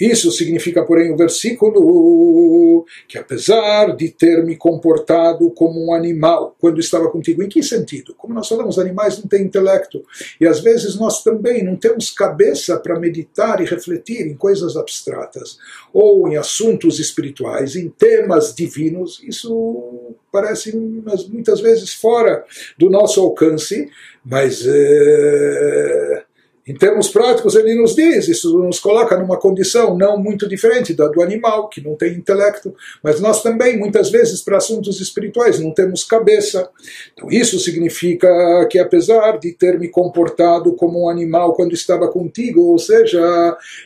Isso 0.00 0.30
significa, 0.32 0.84
porém, 0.84 1.12
o 1.12 1.16
versículo 1.16 2.84
que, 3.06 3.16
apesar 3.16 3.94
de 3.96 4.08
ter 4.10 4.44
me 4.44 4.56
comportado 4.56 5.50
como 5.50 5.86
um 5.86 5.94
animal 5.94 6.56
quando 6.60 6.80
estava 6.80 7.08
contigo, 7.10 7.42
em 7.42 7.48
que 7.48 7.62
sentido? 7.62 8.14
Como 8.14 8.34
nós 8.34 8.48
falamos, 8.48 8.78
animais 8.78 9.18
não 9.18 9.28
têm 9.28 9.42
intelecto 9.42 10.04
e 10.40 10.46
às 10.46 10.60
vezes 10.60 10.96
nós 10.96 11.22
também 11.22 11.62
não 11.62 11.76
temos 11.76 12.10
cabeça 12.10 12.76
para 12.78 12.98
meditar 12.98 13.60
e 13.60 13.64
refletir 13.64 14.26
em 14.26 14.34
coisas 14.34 14.76
abstratas 14.76 15.58
ou 15.92 16.28
em 16.28 16.36
assuntos 16.36 16.98
espirituais, 16.98 17.76
em 17.76 17.88
temas 17.88 18.52
divinos. 18.54 19.22
Isso 19.22 20.14
parece 20.32 20.76
muitas 20.76 21.60
vezes 21.60 21.94
fora 21.94 22.44
do 22.76 22.90
nosso 22.90 23.20
alcance, 23.20 23.88
mas. 24.24 24.64
É 24.66 26.23
em 26.66 26.74
termos 26.74 27.08
práticos, 27.08 27.54
ele 27.54 27.74
nos 27.74 27.94
diz, 27.94 28.26
isso 28.26 28.58
nos 28.58 28.80
coloca 28.80 29.18
numa 29.18 29.38
condição 29.38 29.96
não 29.96 30.16
muito 30.16 30.48
diferente 30.48 30.94
da 30.94 31.08
do 31.08 31.22
animal, 31.22 31.68
que 31.68 31.82
não 31.82 31.94
tem 31.94 32.14
intelecto, 32.14 32.74
mas 33.02 33.20
nós 33.20 33.42
também, 33.42 33.78
muitas 33.78 34.10
vezes, 34.10 34.40
para 34.40 34.56
assuntos 34.56 34.98
espirituais, 34.98 35.60
não 35.60 35.72
temos 35.72 36.04
cabeça. 36.04 36.70
Então, 37.12 37.28
isso 37.30 37.58
significa 37.58 38.26
que, 38.70 38.78
apesar 38.78 39.38
de 39.38 39.52
ter 39.52 39.78
me 39.78 39.88
comportado 39.88 40.72
como 40.74 41.04
um 41.04 41.08
animal 41.08 41.52
quando 41.52 41.74
estava 41.74 42.08
contigo, 42.08 42.62
ou 42.62 42.78
seja, 42.78 43.20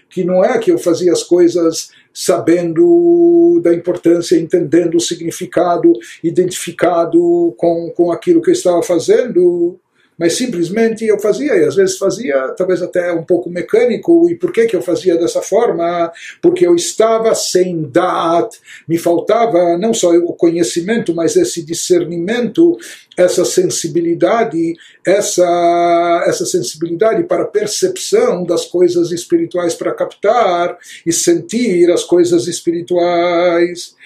que 0.08 0.22
não 0.22 0.44
é 0.44 0.56
que 0.58 0.70
eu 0.70 0.78
fazia 0.78 1.12
as 1.12 1.24
coisas 1.24 1.90
sabendo 2.14 3.60
da 3.62 3.74
importância, 3.74 4.38
entendendo 4.38 4.96
o 4.96 5.00
significado, 5.00 5.92
identificado 6.22 7.54
com, 7.56 7.92
com 7.94 8.10
aquilo 8.10 8.40
que 8.40 8.50
eu 8.50 8.54
estava 8.54 8.82
fazendo, 8.82 9.78
mas 10.18 10.36
simplesmente 10.36 11.04
eu 11.04 11.18
fazia, 11.20 11.54
e 11.56 11.64
às 11.64 11.76
vezes 11.76 11.96
fazia 11.96 12.48
talvez 12.56 12.82
até 12.82 13.12
um 13.12 13.22
pouco 13.22 13.48
mecânico, 13.48 14.28
e 14.28 14.34
por 14.34 14.52
que, 14.52 14.66
que 14.66 14.74
eu 14.74 14.82
fazia 14.82 15.16
dessa 15.16 15.40
forma? 15.40 16.12
Porque 16.42 16.66
eu 16.66 16.74
estava 16.74 17.34
sem 17.34 17.82
dat, 17.82 18.58
me 18.88 18.98
faltava 18.98 19.78
não 19.78 19.94
só 19.94 20.10
o 20.10 20.32
conhecimento, 20.32 21.14
mas 21.14 21.36
esse 21.36 21.62
discernimento, 21.62 22.76
essa 23.16 23.44
sensibilidade, 23.44 24.74
essa, 25.06 26.24
essa 26.26 26.44
sensibilidade 26.44 27.24
para 27.24 27.44
percepção 27.44 28.44
das 28.44 28.64
coisas 28.64 29.12
espirituais, 29.12 29.74
para 29.74 29.94
captar 29.94 30.76
e 31.06 31.12
sentir 31.12 31.90
as 31.90 32.04
coisas 32.04 32.46
espirituais. 32.46 33.96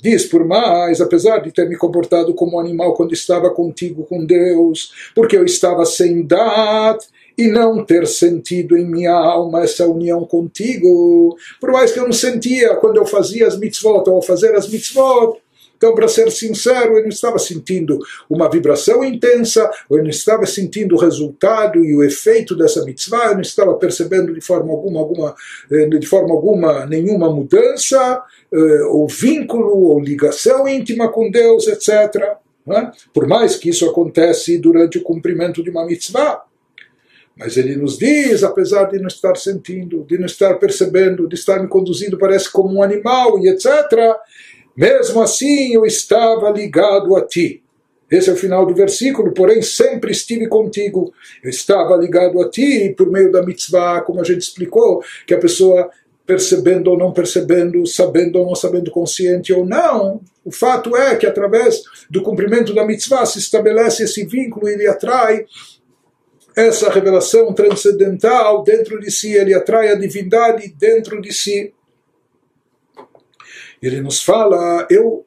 Diz 0.00 0.26
por 0.26 0.44
mais, 0.44 1.00
apesar 1.00 1.38
de 1.38 1.52
ter 1.52 1.68
me 1.68 1.76
comportado 1.76 2.32
como 2.34 2.60
animal 2.60 2.94
quando 2.94 3.12
estava 3.12 3.50
contigo 3.50 4.04
com 4.04 4.24
Deus, 4.24 4.92
porque 5.14 5.36
eu 5.36 5.44
estava 5.44 5.84
sem 5.84 6.22
dat 6.22 7.04
e 7.36 7.48
não 7.48 7.84
ter 7.84 8.06
sentido 8.06 8.76
em 8.76 8.84
minha 8.84 9.12
alma 9.12 9.62
essa 9.62 9.86
união 9.86 10.24
contigo, 10.24 11.36
por 11.60 11.70
mais 11.70 11.92
que 11.92 12.00
eu 12.00 12.04
não 12.04 12.12
sentia 12.12 12.74
quando 12.76 12.96
eu 12.96 13.06
fazia 13.06 13.46
as 13.46 13.56
mitzvot 13.56 14.08
ou 14.08 14.16
ao 14.16 14.22
fazer 14.22 14.54
as 14.54 14.68
mitzvot, 14.68 15.38
então, 15.78 15.94
para 15.94 16.08
ser 16.08 16.28
sincero, 16.32 16.96
eu 16.96 17.02
não 17.02 17.08
estava 17.08 17.38
sentindo 17.38 18.00
uma 18.28 18.50
vibração 18.50 19.04
intensa, 19.04 19.70
eu 19.88 20.02
não 20.02 20.10
estava 20.10 20.44
sentindo 20.44 20.96
o 20.96 20.98
resultado 20.98 21.84
e 21.84 21.94
o 21.94 22.02
efeito 22.02 22.56
dessa 22.56 22.84
mitzvah, 22.84 23.28
eu 23.28 23.34
não 23.34 23.40
estava 23.42 23.72
percebendo 23.74 24.34
de 24.34 24.40
forma 24.40 24.72
alguma, 24.72 24.98
alguma 24.98 25.36
eh, 25.70 25.86
de 25.86 26.06
forma 26.06 26.34
alguma 26.34 26.84
nenhuma 26.84 27.30
mudança, 27.30 28.20
eh, 28.52 28.82
ou 28.88 29.06
vínculo, 29.06 29.68
ou 29.68 30.00
ligação 30.00 30.66
íntima 30.66 31.08
com 31.12 31.30
Deus, 31.30 31.68
etc. 31.68 32.36
É? 32.70 32.90
Por 33.14 33.28
mais 33.28 33.54
que 33.54 33.70
isso 33.70 33.88
acontece 33.88 34.58
durante 34.58 34.98
o 34.98 35.02
cumprimento 35.02 35.62
de 35.62 35.70
uma 35.70 35.86
mitzvah. 35.86 36.42
Mas 37.36 37.56
ele 37.56 37.76
nos 37.76 37.96
diz, 37.96 38.42
apesar 38.42 38.86
de 38.86 38.98
não 38.98 39.06
estar 39.06 39.36
sentindo, 39.36 40.04
de 40.04 40.18
não 40.18 40.26
estar 40.26 40.54
percebendo, 40.54 41.28
de 41.28 41.36
estar 41.36 41.62
me 41.62 41.68
conduzindo, 41.68 42.18
parece 42.18 42.50
como 42.50 42.74
um 42.74 42.82
animal 42.82 43.38
e 43.38 43.48
etc., 43.48 43.70
mesmo 44.78 45.20
assim 45.20 45.74
eu 45.74 45.84
estava 45.84 46.48
ligado 46.50 47.16
a 47.16 47.26
ti. 47.26 47.62
Esse 48.08 48.30
é 48.30 48.32
o 48.32 48.36
final 48.36 48.64
do 48.64 48.74
versículo, 48.74 49.34
porém 49.34 49.60
sempre 49.60 50.12
estive 50.12 50.46
contigo. 50.46 51.12
Eu 51.42 51.50
estava 51.50 51.96
ligado 51.96 52.40
a 52.40 52.48
ti 52.48 52.94
por 52.96 53.10
meio 53.10 53.32
da 53.32 53.42
mitzvah, 53.42 54.00
como 54.00 54.20
a 54.20 54.24
gente 54.24 54.40
explicou, 54.40 55.02
que 55.26 55.34
a 55.34 55.38
pessoa 55.38 55.90
percebendo 56.24 56.90
ou 56.90 56.98
não 56.98 57.10
percebendo, 57.10 57.86
sabendo 57.86 58.38
ou 58.38 58.46
não 58.46 58.54
sabendo, 58.54 58.90
consciente 58.90 59.52
ou 59.52 59.64
não, 59.64 60.20
o 60.44 60.50
fato 60.50 60.94
é 60.96 61.16
que 61.16 61.26
através 61.26 61.82
do 62.08 62.22
cumprimento 62.22 62.74
da 62.74 62.84
mitzvah 62.84 63.24
se 63.24 63.38
estabelece 63.38 64.04
esse 64.04 64.24
vínculo 64.26 64.68
e 64.68 64.74
ele 64.74 64.86
atrai 64.86 65.46
essa 66.54 66.90
revelação 66.90 67.52
transcendental 67.54 68.62
dentro 68.62 69.00
de 69.00 69.10
si, 69.10 69.32
ele 69.32 69.54
atrai 69.54 69.88
a 69.88 69.94
divindade 69.94 70.68
dentro 70.78 71.20
de 71.20 71.32
si. 71.32 71.72
Ele 73.82 74.00
nos 74.00 74.22
fala, 74.22 74.86
eu, 74.90 75.24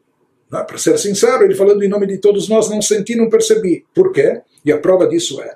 né, 0.52 0.64
para 0.64 0.78
ser 0.78 0.98
sincero, 0.98 1.44
ele 1.44 1.56
falando 1.56 1.84
em 1.84 1.90
nome 1.90 2.08
de 2.08 2.18
todos 2.18 2.50
nós, 2.50 2.70
não 2.70 2.82
senti, 2.82 3.16
não 3.16 3.30
percebi. 3.30 3.86
Por 3.94 4.12
quê? 4.12 4.42
E 4.64 4.72
a 4.72 4.78
prova 4.78 5.08
disso 5.08 5.42
é 5.42 5.56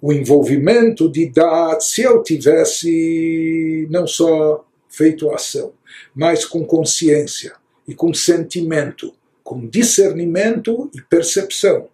o 0.00 0.12
envolvimento 0.12 1.10
de 1.10 1.28
Dat, 1.30 1.82
se 1.82 2.02
eu 2.02 2.22
tivesse 2.22 3.86
não 3.90 4.06
só 4.06 4.64
feito 4.88 5.30
a 5.30 5.36
ação, 5.36 5.72
mas 6.14 6.44
com 6.44 6.64
consciência 6.64 7.54
e 7.88 7.94
com 7.94 8.12
sentimento, 8.12 9.14
com 9.42 9.66
discernimento 9.66 10.90
e 10.94 11.00
percepção. 11.00 11.88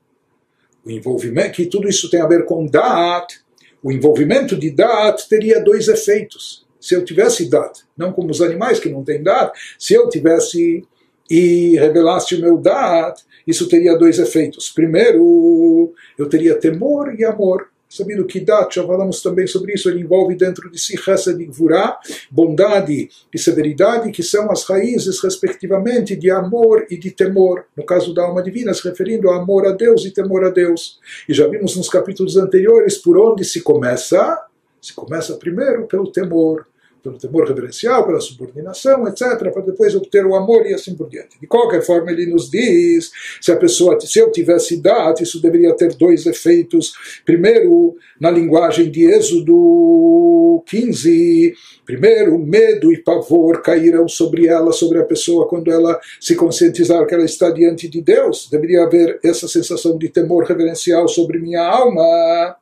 O 0.85 0.91
envolvimento, 0.91 1.57
que 1.57 1.67
tudo 1.67 1.89
isso 1.89 2.11
tem 2.11 2.21
a 2.21 2.27
ver 2.27 2.45
com 2.45 2.67
Dat, 2.67 3.41
o 3.83 3.93
envolvimento 3.93 4.57
de 4.57 4.71
Dat 4.71 5.29
teria 5.29 5.61
dois 5.61 5.89
efeitos 5.89 6.67
se 6.83 6.95
eu 6.95 7.05
tivesse 7.05 7.49
dado, 7.49 7.79
não 7.97 8.13
como 8.13 8.31
os 8.31 8.43
animais 8.43 8.81
que 8.81 8.89
não 8.89 9.05
têm 9.05 9.23
dado, 9.23 9.53
se 9.79 9.95
eu 9.95 10.09
tivesse 10.09 10.85
e 11.31 11.77
revelasse 11.77 12.35
o 12.35 12.41
meu 12.41 12.59
dado, 12.59 13.21
isso 13.47 13.69
teria 13.69 13.97
dois 13.97 14.19
efeitos. 14.19 14.71
Primeiro, 14.71 15.95
eu 16.19 16.29
teria 16.29 16.55
temor 16.57 17.15
e 17.19 17.25
amor. 17.25 17.69
Sabido 17.89 18.25
que 18.25 18.41
Dat, 18.41 18.75
já 18.75 18.87
falamos 18.87 19.21
também 19.21 19.47
sobre 19.47 19.75
isso, 19.75 19.89
ele 19.89 20.01
envolve 20.01 20.35
dentro 20.35 20.71
de 20.71 20.79
si 20.79 20.97
Chesed 20.97 21.39
e 21.39 21.45
Gvurah, 21.45 21.99
bondade 22.31 23.11
e 23.33 23.39
severidade, 23.39 24.11
que 24.11 24.23
são 24.23 24.51
as 24.51 24.65
raízes, 24.65 25.23
respectivamente, 25.23 26.17
de 26.17 26.31
amor 26.31 26.87
e 26.91 26.97
de 26.97 27.11
temor. 27.11 27.67
No 27.77 27.85
caso 27.85 28.15
da 28.15 28.23
alma 28.25 28.43
divina, 28.43 28.73
se 28.73 28.83
referindo 28.89 29.29
a 29.29 29.37
amor 29.37 29.67
a 29.67 29.73
Deus 29.73 30.07
e 30.07 30.11
temor 30.11 30.43
a 30.45 30.49
Deus. 30.49 31.01
E 31.29 31.35
já 31.35 31.47
vimos 31.47 31.77
nos 31.77 31.91
capítulos 31.91 32.39
anteriores 32.39 32.97
por 32.97 33.19
onde 33.19 33.45
se 33.45 33.61
começa. 33.61 34.43
Se 34.81 34.95
começa 34.95 35.35
primeiro 35.35 35.87
pelo 35.87 36.11
temor 36.11 36.67
pelo 37.03 37.19
temor 37.19 37.47
reverencial, 37.49 38.07
pela 38.07 38.21
subordinação, 38.21 39.07
etc., 39.09 39.51
para 39.53 39.63
depois 39.63 39.95
obter 39.95 40.25
o 40.25 40.35
amor 40.35 40.67
e 40.67 40.75
assim 40.75 40.95
por 40.95 41.09
diante. 41.09 41.41
De 41.41 41.47
qualquer 41.47 41.83
forma, 41.83 42.13
ele 42.13 42.27
nos 42.27 42.51
diz, 42.51 43.11
se 43.41 43.51
a 43.51 43.57
pessoa, 43.57 43.99
se 44.01 44.19
eu 44.19 44.31
tivesse 44.31 44.81
dado, 44.81 45.23
isso 45.23 45.43
deveria 45.43 45.75
ter 45.75 45.95
dois 45.95 46.25
efeitos. 46.27 46.93
Primeiro, 47.25 47.97
na 48.21 48.31
linguagem 48.31 48.91
de 48.91 49.05
Êxodo 49.05 50.63
15, 50.67 51.55
primeiro, 51.85 52.39
medo 52.39 52.93
e 52.93 53.03
pavor 53.03 53.61
cairão 53.63 54.07
sobre 54.07 54.47
ela, 54.47 54.73
sobre 54.73 54.99
a 54.99 55.05
pessoa, 55.05 55.49
quando 55.49 55.71
ela 55.71 55.99
se 56.21 56.37
conscientizar 56.37 57.05
que 57.07 57.15
ela 57.15 57.25
está 57.25 57.51
diante 57.51 57.89
de 57.89 58.01
Deus. 58.01 58.49
Deveria 58.51 58.85
haver 58.85 59.19
essa 59.25 59.49
sensação 59.49 59.99
de 59.99 60.09
temor 60.09 60.45
reverencial 60.45 61.09
sobre 61.09 61.39
minha 61.39 61.63
alma 61.63 62.57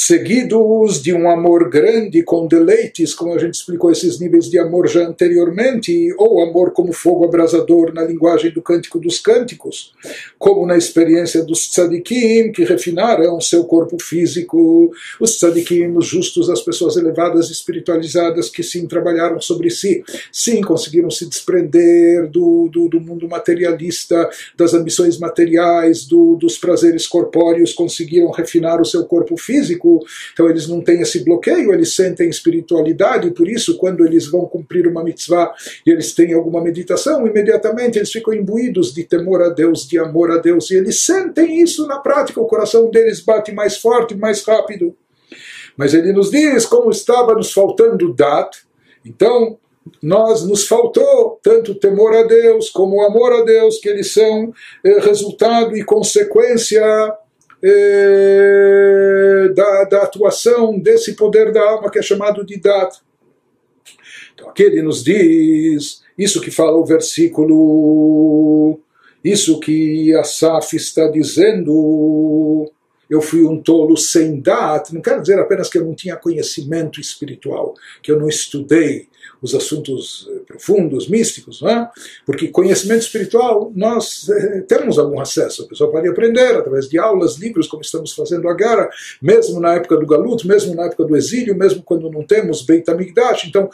seguidos 0.00 1.02
de 1.02 1.12
um 1.12 1.28
amor 1.28 1.68
grande 1.68 2.22
com 2.22 2.46
deleites, 2.46 3.12
como 3.12 3.34
a 3.34 3.38
gente 3.38 3.54
explicou 3.54 3.90
esses 3.90 4.20
níveis 4.20 4.48
de 4.48 4.56
amor 4.56 4.86
já 4.86 5.04
anteriormente, 5.04 6.14
ou 6.16 6.40
amor 6.40 6.70
como 6.70 6.92
fogo 6.92 7.24
abrasador 7.24 7.92
na 7.92 8.04
linguagem 8.04 8.52
do 8.52 8.62
Cântico 8.62 9.00
dos 9.00 9.18
Cânticos, 9.18 9.92
como 10.38 10.64
na 10.64 10.76
experiência 10.76 11.42
dos 11.42 11.68
tzadikim, 11.68 12.52
que 12.52 12.62
refinaram 12.62 13.40
seu 13.40 13.64
corpo 13.64 14.00
físico, 14.00 14.92
os 15.18 15.36
tzadikim, 15.36 15.88
os 15.96 16.06
justos, 16.06 16.48
as 16.48 16.60
pessoas 16.60 16.96
elevadas, 16.96 17.50
espiritualizadas, 17.50 18.48
que 18.48 18.62
sim 18.62 18.86
trabalharam 18.86 19.40
sobre 19.40 19.68
si, 19.68 20.04
sim 20.30 20.60
conseguiram 20.60 21.10
se 21.10 21.28
desprender 21.28 22.28
do, 22.28 22.68
do, 22.72 22.88
do 22.88 23.00
mundo 23.00 23.26
materialista, 23.26 24.30
das 24.56 24.74
ambições 24.74 25.18
materiais, 25.18 26.04
do, 26.06 26.36
dos 26.36 26.56
prazeres 26.56 27.04
corpóreos, 27.04 27.72
conseguiram 27.72 28.30
refinar 28.30 28.80
o 28.80 28.84
seu 28.84 29.04
corpo 29.04 29.36
físico, 29.36 29.87
então 30.32 30.48
eles 30.48 30.66
não 30.66 30.80
têm 30.80 31.00
esse 31.00 31.24
bloqueio, 31.24 31.72
eles 31.72 31.94
sentem 31.94 32.28
espiritualidade, 32.28 33.30
por 33.30 33.48
isso, 33.48 33.76
quando 33.78 34.04
eles 34.04 34.26
vão 34.30 34.46
cumprir 34.46 34.86
uma 34.86 35.04
mitzvah 35.04 35.52
e 35.86 35.90
eles 35.90 36.12
têm 36.14 36.32
alguma 36.32 36.62
meditação, 36.62 37.26
imediatamente 37.26 37.98
eles 37.98 38.10
ficam 38.10 38.34
imbuídos 38.34 38.92
de 38.92 39.04
temor 39.04 39.42
a 39.42 39.48
Deus, 39.48 39.86
de 39.86 39.98
amor 39.98 40.30
a 40.30 40.38
Deus, 40.38 40.70
e 40.70 40.76
eles 40.76 41.04
sentem 41.04 41.60
isso 41.60 41.86
na 41.86 41.98
prática, 41.98 42.40
o 42.40 42.46
coração 42.46 42.90
deles 42.90 43.20
bate 43.20 43.52
mais 43.52 43.76
forte, 43.76 44.16
mais 44.16 44.44
rápido. 44.44 44.94
Mas 45.76 45.94
ele 45.94 46.12
nos 46.12 46.30
diz 46.30 46.66
como 46.66 46.90
estava 46.90 47.34
nos 47.34 47.52
faltando 47.52 48.12
dat, 48.12 48.58
então 49.04 49.58
nós 50.02 50.46
nos 50.46 50.66
faltou 50.66 51.38
tanto 51.42 51.74
temor 51.74 52.14
a 52.14 52.22
Deus 52.24 52.68
como 52.70 53.02
amor 53.02 53.32
a 53.32 53.42
Deus, 53.42 53.78
que 53.78 53.88
eles 53.88 54.12
são 54.12 54.52
eh, 54.84 55.00
resultado 55.00 55.76
e 55.76 55.84
consequência 55.84 56.82
eh, 57.62 59.48
da, 59.54 59.84
da, 59.84 60.02
atuação 60.02 60.78
desse 60.78 61.14
poder 61.14 61.52
da 61.52 61.62
alma 61.62 61.90
que 61.90 61.98
é 61.98 62.02
chamado 62.02 62.44
de 62.44 62.58
Dat. 62.58 62.96
Então 64.34 64.48
aqui 64.48 64.62
ele 64.62 64.82
nos 64.82 65.02
diz, 65.02 66.02
isso 66.16 66.40
que 66.40 66.50
fala 66.50 66.76
o 66.76 66.84
versículo, 66.84 68.78
isso 69.24 69.58
que 69.58 70.14
Asaf 70.14 70.76
está 70.76 71.08
dizendo, 71.08 72.70
eu 73.10 73.20
fui 73.20 73.42
um 73.42 73.60
tolo 73.60 73.96
sem 73.96 74.40
dat, 74.40 74.94
não 74.94 75.00
quer 75.00 75.20
dizer 75.20 75.38
apenas 75.38 75.68
que 75.68 75.78
eu 75.78 75.84
não 75.84 75.94
tinha 75.94 76.16
conhecimento 76.16 77.00
espiritual, 77.00 77.74
que 78.02 78.12
eu 78.12 78.18
não 78.18 78.28
estudei, 78.28 79.08
os 79.40 79.54
assuntos 79.54 80.28
eh, 80.30 80.40
profundos, 80.46 81.08
místicos, 81.08 81.62
é? 81.62 81.88
porque 82.26 82.48
conhecimento 82.48 83.02
espiritual 83.02 83.72
nós 83.74 84.28
eh, 84.28 84.60
temos 84.62 84.98
algum 84.98 85.20
acesso, 85.20 85.62
a 85.62 85.66
pessoa 85.66 85.90
pode 85.90 86.08
aprender 86.08 86.56
através 86.56 86.88
de 86.88 86.98
aulas, 86.98 87.36
livros, 87.36 87.66
como 87.66 87.82
estamos 87.82 88.12
fazendo 88.12 88.48
agora, 88.48 88.88
mesmo 89.22 89.60
na 89.60 89.74
época 89.74 89.96
do 89.96 90.06
Galut, 90.06 90.46
mesmo 90.46 90.74
na 90.74 90.84
época 90.84 91.04
do 91.04 91.16
exílio, 91.16 91.56
mesmo 91.56 91.82
quando 91.82 92.10
não 92.10 92.22
temos 92.22 92.62
Beit 92.62 92.88
HaMikdash, 92.90 93.46
então 93.46 93.70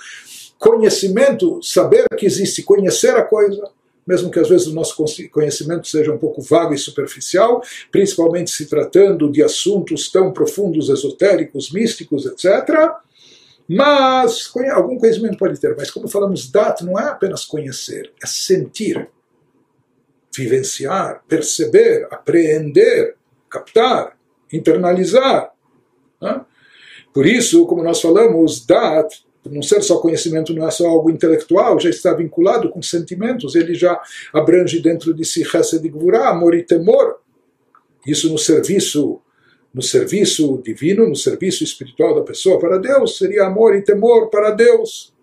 conhecimento, 0.59 1.61
saber 1.63 2.07
que 2.17 2.25
existe, 2.27 2.63
conhecer 2.63 3.15
a 3.17 3.23
coisa, 3.23 3.69
mesmo 4.07 4.31
que 4.31 4.39
às 4.39 4.49
vezes 4.49 4.67
o 4.67 4.75
nosso 4.75 4.97
conhecimento 5.31 5.89
seja 5.89 6.13
um 6.13 6.19
pouco 6.19 6.43
vago 6.43 6.75
e 6.75 6.79
superficial, 6.79 7.63
principalmente 7.91 8.51
se 8.51 8.67
tratando 8.67 9.31
de 9.31 9.43
assuntos 9.43 10.11
tão 10.11 10.33
profundos, 10.33 10.89
esotéricos, 10.89 11.73
místicos, 11.73 12.27
etc., 12.27 12.93
mas 13.69 14.53
algum 14.73 14.99
conhecimento 14.99 15.39
pode 15.39 15.59
ter, 15.59 15.75
mas 15.77 15.91
como 15.91 16.09
falamos, 16.09 16.51
dato 16.51 16.85
não 16.85 16.99
é 16.99 17.05
apenas 17.05 17.45
conhecer, 17.45 18.13
é 18.23 18.27
sentir, 18.27 19.09
vivenciar, 20.37 21.23
perceber, 21.27 22.07
apreender, 22.11 23.17
captar, 23.49 24.19
internalizar. 24.53 25.53
Né? 26.21 26.45
Por 27.13 27.27
isso, 27.27 27.65
como 27.67 27.83
nós 27.83 28.01
falamos, 28.01 28.67
dat, 28.67 29.25
não 29.47 29.63
ser 29.63 29.83
só 29.83 29.99
conhecimento, 29.99 30.53
não 30.53 30.67
é 30.67 30.71
só 30.71 30.87
algo 30.87 31.11
intelectual, 31.11 31.79
já 31.79 31.89
está 31.89 32.13
vinculado 32.13 32.69
com 32.71 32.83
sentimentos, 32.83 33.55
ele 33.55 33.75
já 33.75 34.01
abrange 34.33 34.81
dentro 34.81 35.15
de 35.15 35.25
si 35.25 35.45
Chesed 35.45 35.85
e 35.85 35.89
Gvurah, 35.89 36.31
amor 36.31 36.55
e 36.55 36.63
temor. 36.63 37.21
Isso 38.07 38.31
no 38.31 38.39
serviço 38.39 39.21
no 39.75 39.83
serviço 39.83 40.63
divino, 40.65 41.09
no 41.09 41.17
serviço 41.17 41.65
espiritual 41.65 42.15
da 42.15 42.23
pessoa 42.23 42.61
para 42.61 42.79
Deus, 42.79 43.19
seria 43.19 43.47
amor 43.47 43.75
e 43.75 43.83
temor 43.83 44.31
para 44.31 44.51
Deus. 44.53 45.14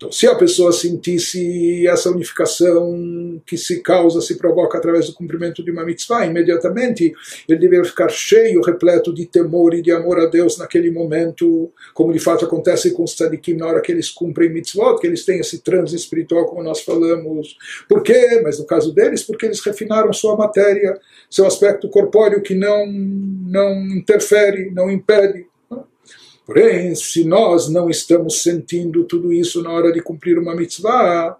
Então, 0.00 0.10
se 0.10 0.26
a 0.26 0.34
pessoa 0.34 0.72
sentisse 0.72 1.86
essa 1.86 2.10
unificação 2.10 3.38
que 3.44 3.58
se 3.58 3.82
causa, 3.82 4.22
se 4.22 4.38
provoca 4.38 4.78
através 4.78 5.06
do 5.06 5.12
cumprimento 5.12 5.62
de 5.62 5.70
uma 5.70 5.84
mitzvah, 5.84 6.24
imediatamente 6.24 7.12
ele 7.46 7.58
deveria 7.58 7.84
ficar 7.84 8.08
cheio, 8.08 8.62
repleto 8.62 9.12
de 9.12 9.26
temor 9.26 9.74
e 9.74 9.82
de 9.82 9.92
amor 9.92 10.18
a 10.18 10.24
Deus 10.24 10.56
naquele 10.56 10.90
momento, 10.90 11.70
como 11.92 12.14
de 12.14 12.18
fato 12.18 12.46
acontece 12.46 12.92
com 12.92 13.04
os 13.04 13.14
tzadikim 13.14 13.58
na 13.58 13.66
hora 13.66 13.82
que 13.82 13.92
eles 13.92 14.08
cumprem 14.08 14.48
mitzvot, 14.48 14.98
que 14.98 15.06
eles 15.06 15.22
têm 15.26 15.40
esse 15.40 15.58
transe 15.58 15.94
espiritual, 15.96 16.46
como 16.46 16.62
nós 16.62 16.80
falamos. 16.80 17.58
Por 17.86 18.02
quê? 18.02 18.40
Mas 18.42 18.58
no 18.58 18.64
caso 18.64 18.94
deles, 18.94 19.22
porque 19.22 19.44
eles 19.44 19.60
refinaram 19.60 20.14
sua 20.14 20.34
matéria, 20.34 20.98
seu 21.28 21.44
aspecto 21.44 21.90
corpóreo 21.90 22.40
que 22.40 22.54
não, 22.54 22.86
não 22.86 23.86
interfere, 23.88 24.70
não 24.70 24.90
impede 24.90 25.49
Porém, 26.50 26.96
se 26.96 27.22
nós 27.22 27.68
não 27.68 27.88
estamos 27.88 28.42
sentindo 28.42 29.04
tudo 29.04 29.32
isso 29.32 29.62
na 29.62 29.70
hora 29.70 29.92
de 29.92 30.02
cumprir 30.02 30.36
uma 30.36 30.52
mitzvah, 30.52 31.38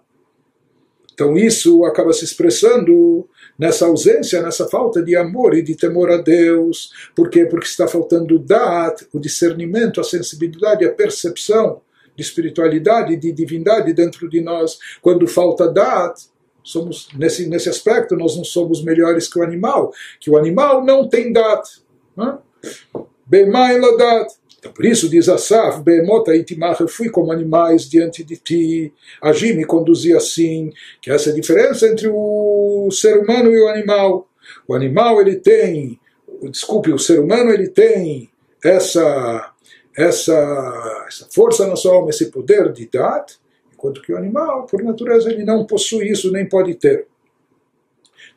então 1.13 1.37
isso 1.37 1.83
acaba 1.83 2.13
se 2.13 2.23
expressando 2.23 3.27
nessa 3.59 3.87
ausência, 3.87 4.41
nessa 4.41 4.69
falta 4.69 5.03
de 5.03 5.13
amor 5.17 5.53
e 5.53 5.61
de 5.61 5.75
temor 5.75 6.09
a 6.09 6.15
Deus. 6.15 6.91
Por 7.13 7.29
quê? 7.29 7.45
Porque 7.45 7.65
está 7.65 7.89
faltando 7.89 8.37
o 8.37 8.39
dat, 8.39 9.05
o 9.11 9.19
discernimento, 9.19 9.99
a 9.99 10.03
sensibilidade, 10.05 10.85
a 10.85 10.93
percepção 10.93 11.81
de 12.15 12.23
espiritualidade, 12.23 13.17
de 13.17 13.33
divindade 13.33 13.91
dentro 13.91 14.29
de 14.29 14.39
nós. 14.39 14.79
Quando 15.01 15.27
falta 15.27 15.67
dat, 15.67 16.21
somos 16.63 17.09
nesse, 17.17 17.49
nesse 17.49 17.67
aspecto 17.67 18.15
nós 18.15 18.37
não 18.37 18.45
somos 18.45 18.81
melhores 18.81 19.27
que 19.27 19.37
o 19.37 19.43
animal, 19.43 19.93
que 20.21 20.29
o 20.29 20.37
animal 20.37 20.85
não 20.85 21.09
tem 21.09 21.33
dat. 21.33 21.67
Bem 23.27 23.49
mais 23.49 23.77
dat. 23.97 24.40
Então, 24.61 24.71
por 24.71 24.85
isso 24.85 25.09
diz 25.09 25.27
Asaf, 25.27 25.81
Beemota 25.81 26.35
itimach, 26.35 26.79
eu 26.79 26.87
fui 26.87 27.09
como 27.09 27.31
animais 27.31 27.89
diante 27.89 28.23
de 28.23 28.37
ti, 28.37 28.93
agi, 29.19 29.53
me 29.53 29.65
conduzi 29.65 30.15
assim, 30.15 30.71
que 31.01 31.09
essa 31.09 31.29
é 31.29 31.31
a 31.31 31.35
diferença 31.35 31.87
entre 31.87 32.07
o 32.07 32.87
ser 32.91 33.17
humano 33.17 33.51
e 33.51 33.59
o 33.59 33.67
animal. 33.67 34.29
O 34.67 34.75
animal, 34.75 35.19
ele 35.19 35.37
tem, 35.37 35.99
desculpe, 36.43 36.91
o 36.91 36.99
ser 36.99 37.19
humano, 37.19 37.49
ele 37.49 37.69
tem 37.69 38.29
essa, 38.63 39.51
essa, 39.97 41.05
essa 41.07 41.27
força 41.33 41.65
na 41.65 41.75
sua 41.75 41.95
alma, 41.95 42.11
esse 42.11 42.29
poder 42.29 42.71
de 42.71 42.87
dar, 42.87 43.25
enquanto 43.73 43.99
que 43.99 44.13
o 44.13 44.17
animal, 44.17 44.67
por 44.67 44.83
natureza, 44.83 45.31
ele 45.31 45.43
não 45.43 45.65
possui 45.65 46.11
isso, 46.11 46.31
nem 46.31 46.47
pode 46.47 46.75
ter. 46.75 47.07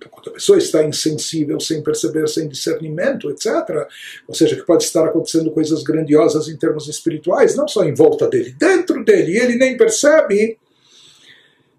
Então, 0.04 0.10
quando 0.10 0.28
a 0.28 0.32
pessoa 0.32 0.58
está 0.58 0.84
insensível, 0.84 1.58
sem 1.58 1.82
perceber, 1.82 2.28
sem 2.28 2.46
discernimento, 2.46 3.30
etc., 3.30 3.88
ou 4.28 4.34
seja, 4.34 4.54
que 4.54 4.62
pode 4.62 4.84
estar 4.84 5.04
acontecendo 5.06 5.50
coisas 5.50 5.82
grandiosas 5.82 6.48
em 6.48 6.56
termos 6.56 6.88
espirituais, 6.88 7.56
não 7.56 7.66
só 7.66 7.84
em 7.84 7.94
volta 7.94 8.28
dele, 8.28 8.54
dentro 8.58 9.02
dele, 9.02 9.32
e 9.32 9.38
ele 9.38 9.56
nem 9.56 9.76
percebe. 9.76 10.58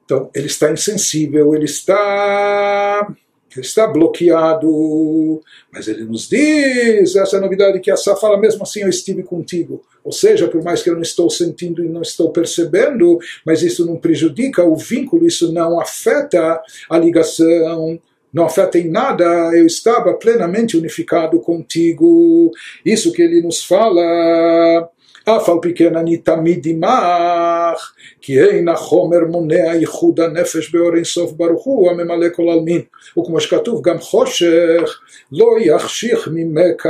Então, 0.04 0.30
ele 0.34 0.48
está 0.48 0.72
insensível, 0.72 1.54
ele 1.54 1.66
está 1.66 3.08
ele 3.56 3.66
está 3.66 3.88
bloqueado, 3.88 5.42
mas 5.72 5.88
ele 5.88 6.04
nos 6.04 6.28
diz 6.28 7.16
essa 7.16 7.38
é 7.38 7.40
novidade 7.40 7.80
que 7.80 7.90
a 7.90 7.96
Sá 7.96 8.14
fala 8.14 8.38
mesmo 8.38 8.64
assim 8.64 8.82
eu 8.82 8.90
estive 8.90 9.24
contigo, 9.24 9.82
ou 10.04 10.12
seja, 10.12 10.50
por 10.50 10.62
mais 10.62 10.84
que 10.84 10.90
eu 10.90 10.94
não 10.94 11.02
estou 11.02 11.30
sentindo 11.30 11.82
e 11.82 11.88
não 11.88 12.02
estou 12.02 12.32
percebendo, 12.32 13.18
mas 13.46 13.62
isso 13.62 13.86
não 13.86 13.96
prejudica 13.96 14.66
o 14.66 14.76
vínculo, 14.76 15.26
isso 15.26 15.54
não 15.54 15.80
afeta 15.80 16.62
a 16.90 16.98
ligação 16.98 17.98
não 18.35 18.45
afeta 18.45 18.79
em 18.79 18.89
nada, 18.89 19.25
eu 19.55 19.67
estava 19.67 20.15
plenamente 20.15 20.77
unificado 20.77 21.41
contigo. 21.41 22.51
Isso 22.85 23.13
que 23.13 23.23
ele 23.23 23.43
nos 23.43 23.65
fala. 23.65 24.89
אף 25.25 25.49
על 25.49 25.57
פי 25.63 25.75
כן 25.75 25.97
אני 25.97 26.17
תמיד 26.17 26.67
עמך, 26.67 27.93
כי 28.21 28.41
אין 28.41 28.69
החומר 28.69 29.19
מונע 29.31 29.75
ייחוד 29.75 30.21
הנפש 30.21 30.75
באור 30.75 30.95
אינסוף 30.95 31.33
ברוך 31.33 31.65
הוא 31.65 31.91
הממלא 31.91 32.27
כל 32.33 32.49
עלמין. 32.49 32.83
וכמו 33.19 33.41
שכתוב 33.41 33.83
גם 33.83 33.99
חושך 33.99 35.01
לא 35.33 35.47
יחשיך 35.61 36.29
ממך. 36.33 36.89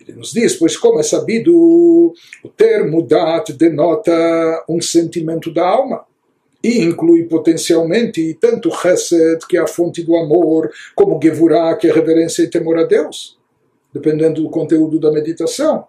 Ele 0.00 0.16
nos 0.18 0.32
diz, 0.32 0.56
pois 0.58 0.76
como 0.76 0.98
é 0.98 1.04
sabido, 1.04 1.52
o 2.42 2.48
termo 2.48 3.06
dat 3.06 3.52
denota 3.52 4.64
um 4.68 4.80
sentimento 4.80 5.54
da 5.54 5.64
alma 5.64 6.04
e 6.67 6.83
inclui 6.83 7.23
potencialmente 7.23 8.37
tanto 8.41 8.69
Chesed, 8.69 9.47
que 9.47 9.55
é 9.55 9.61
a 9.61 9.67
fonte 9.67 10.03
do 10.03 10.17
amor, 10.17 10.69
como 10.93 11.17
Gevurah, 11.21 11.77
que 11.77 11.87
é 11.87 11.93
reverência 11.93 12.43
e 12.43 12.49
temor 12.49 12.77
a 12.77 12.83
Deus, 12.83 13.37
dependendo 13.93 14.43
do 14.43 14.49
conteúdo 14.49 14.99
da 14.99 15.09
meditação. 15.09 15.85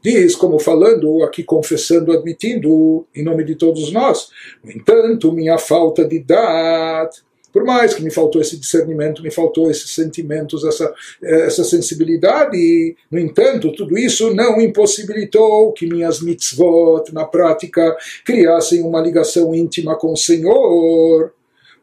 Diz, 0.00 0.36
como 0.36 0.60
falando, 0.60 1.24
aqui 1.24 1.42
confessando, 1.42 2.12
admitindo, 2.12 3.04
em 3.12 3.24
nome 3.24 3.42
de 3.42 3.56
todos 3.56 3.90
nós. 3.90 4.28
No 4.62 4.70
entanto, 4.70 5.32
minha 5.32 5.58
falta 5.58 6.04
de 6.04 6.20
dat, 6.20 7.20
por 7.52 7.64
mais 7.64 7.94
que 7.94 8.02
me 8.02 8.10
faltou 8.10 8.40
esse 8.40 8.56
discernimento, 8.56 9.22
me 9.22 9.30
faltou 9.30 9.70
esses 9.70 9.94
sentimentos, 9.94 10.64
essa, 10.64 10.92
essa 11.22 11.64
sensibilidade, 11.64 12.96
no 13.10 13.18
entanto, 13.18 13.72
tudo 13.72 13.98
isso 13.98 14.34
não 14.34 14.60
impossibilitou 14.60 15.72
que 15.72 15.86
minhas 15.86 16.20
mitzvot, 16.20 17.12
na 17.12 17.24
prática, 17.24 17.96
criassem 18.24 18.82
uma 18.82 19.00
ligação 19.00 19.54
íntima 19.54 19.96
com 19.96 20.12
o 20.12 20.16
Senhor. 20.16 21.32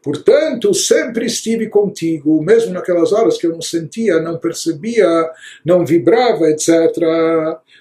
Portanto, 0.02 0.72
sempre 0.72 1.26
estive 1.26 1.68
contigo, 1.68 2.42
mesmo 2.42 2.72
naquelas 2.72 3.12
horas 3.12 3.36
que 3.36 3.46
eu 3.46 3.52
não 3.52 3.60
sentia, 3.60 4.20
não 4.20 4.38
percebia, 4.38 5.28
não 5.64 5.84
vibrava, 5.84 6.48
etc. 6.48 6.68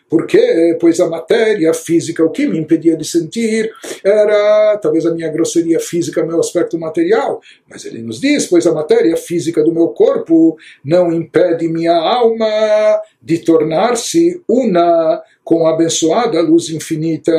Porque, 0.10 0.78
pois 0.80 1.00
a 1.00 1.10
matéria 1.10 1.74
física, 1.74 2.24
o 2.24 2.30
que 2.30 2.48
me 2.48 2.58
impedia 2.58 2.96
de 2.96 3.04
sentir, 3.04 3.70
era 4.04 4.78
talvez 4.82 5.06
a 5.06 5.14
minha 5.14 5.30
grosseria 5.30 5.80
física, 5.80 6.26
meu 6.26 6.40
aspecto 6.40 6.80
material. 6.80 7.42
Mas 7.70 7.84
ele 7.86 8.02
nos 8.02 8.20
diz, 8.20 8.46
pois 8.46 8.66
a 8.66 8.74
matéria 8.74 9.18
física 9.18 9.64
do 9.64 9.74
meu 9.74 9.90
corpo 9.90 10.58
não 10.84 11.12
impede 11.12 11.68
minha 11.68 11.96
alma 11.96 13.02
de 13.22 13.40
tornar-se 13.40 14.42
una 14.48 15.22
com 15.44 15.66
a 15.66 15.74
abençoada 15.74 16.42
luz 16.42 16.70
infinita 16.70 17.32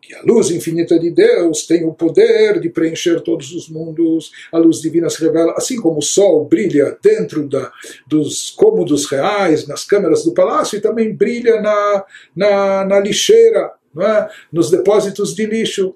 que 0.00 0.14
a 0.14 0.22
luz 0.22 0.50
infinita 0.50 0.98
de 0.98 1.10
Deus 1.10 1.66
tem 1.66 1.84
o 1.84 1.92
poder 1.92 2.58
de 2.58 2.68
preencher 2.68 3.20
todos 3.20 3.52
os 3.52 3.68
mundos, 3.68 4.32
a 4.50 4.58
luz 4.58 4.80
divina 4.80 5.10
se 5.10 5.22
revela, 5.22 5.54
assim 5.56 5.80
como 5.80 5.98
o 5.98 6.02
sol 6.02 6.44
brilha 6.46 6.96
dentro 7.02 7.46
da, 7.46 7.70
dos 8.06 8.50
cômodos 8.50 9.06
reais, 9.06 9.66
nas 9.66 9.84
câmeras 9.84 10.24
do 10.24 10.32
palácio, 10.32 10.78
e 10.78 10.80
também 10.80 11.14
brilha 11.14 11.60
na, 11.60 12.04
na, 12.34 12.84
na 12.84 13.00
lixeira, 13.00 13.72
é? 13.98 14.28
nos 14.52 14.70
depósitos 14.70 15.34
de 15.34 15.46
lixo. 15.46 15.94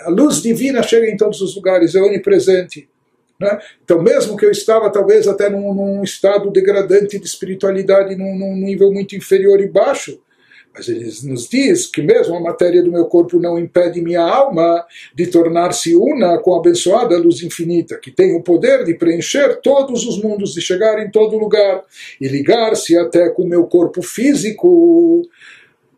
A 0.00 0.10
luz 0.10 0.42
divina 0.42 0.82
chega 0.82 1.08
em 1.08 1.16
todos 1.16 1.40
os 1.40 1.56
lugares, 1.56 1.94
é 1.94 2.00
onipresente. 2.00 2.88
É? 3.42 3.58
Então, 3.82 4.00
mesmo 4.00 4.36
que 4.36 4.46
eu 4.46 4.50
estava 4.50 4.90
talvez 4.90 5.26
até 5.26 5.50
num, 5.50 5.74
num 5.74 6.02
estado 6.04 6.50
degradante 6.50 7.18
de 7.18 7.26
espiritualidade, 7.26 8.14
num, 8.14 8.38
num 8.38 8.54
nível 8.56 8.92
muito 8.92 9.16
inferior 9.16 9.60
e 9.60 9.66
baixo, 9.66 10.20
mas 10.74 10.88
ele 10.88 11.08
nos 11.22 11.48
diz 11.48 11.86
que 11.86 12.02
mesmo 12.02 12.34
a 12.34 12.40
matéria 12.40 12.82
do 12.82 12.90
meu 12.90 13.04
corpo 13.04 13.38
não 13.38 13.56
impede 13.56 14.00
minha 14.00 14.22
alma 14.22 14.84
de 15.14 15.28
tornar-se 15.28 15.94
una 15.94 16.38
com 16.38 16.54
a 16.54 16.58
abençoada 16.58 17.16
luz 17.16 17.42
infinita, 17.42 17.96
que 17.96 18.10
tem 18.10 18.34
o 18.34 18.42
poder 18.42 18.84
de 18.84 18.94
preencher 18.94 19.60
todos 19.62 20.04
os 20.04 20.20
mundos, 20.20 20.52
de 20.52 20.60
chegar 20.60 20.98
em 20.98 21.10
todo 21.10 21.38
lugar 21.38 21.82
e 22.20 22.26
ligar-se 22.26 22.98
até 22.98 23.30
com 23.30 23.44
o 23.44 23.48
meu 23.48 23.64
corpo 23.66 24.02
físico. 24.02 25.22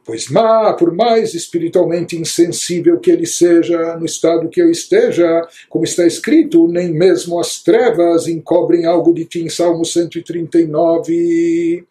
Pois, 0.04 0.28
má, 0.28 0.72
por 0.74 0.94
mais 0.94 1.34
espiritualmente 1.34 2.14
insensível 2.14 3.00
que 3.00 3.10
ele 3.10 3.26
seja, 3.26 3.96
no 3.96 4.04
estado 4.04 4.48
que 4.48 4.60
eu 4.60 4.70
esteja, 4.70 5.48
como 5.68 5.84
está 5.84 6.06
escrito, 6.06 6.68
nem 6.68 6.92
mesmo 6.92 7.40
as 7.40 7.62
trevas 7.62 8.28
encobrem 8.28 8.84
algo 8.84 9.12
de 9.12 9.24
ti 9.24 9.42
em 9.42 9.48
Salmo 9.48 9.84
139. 9.84 11.84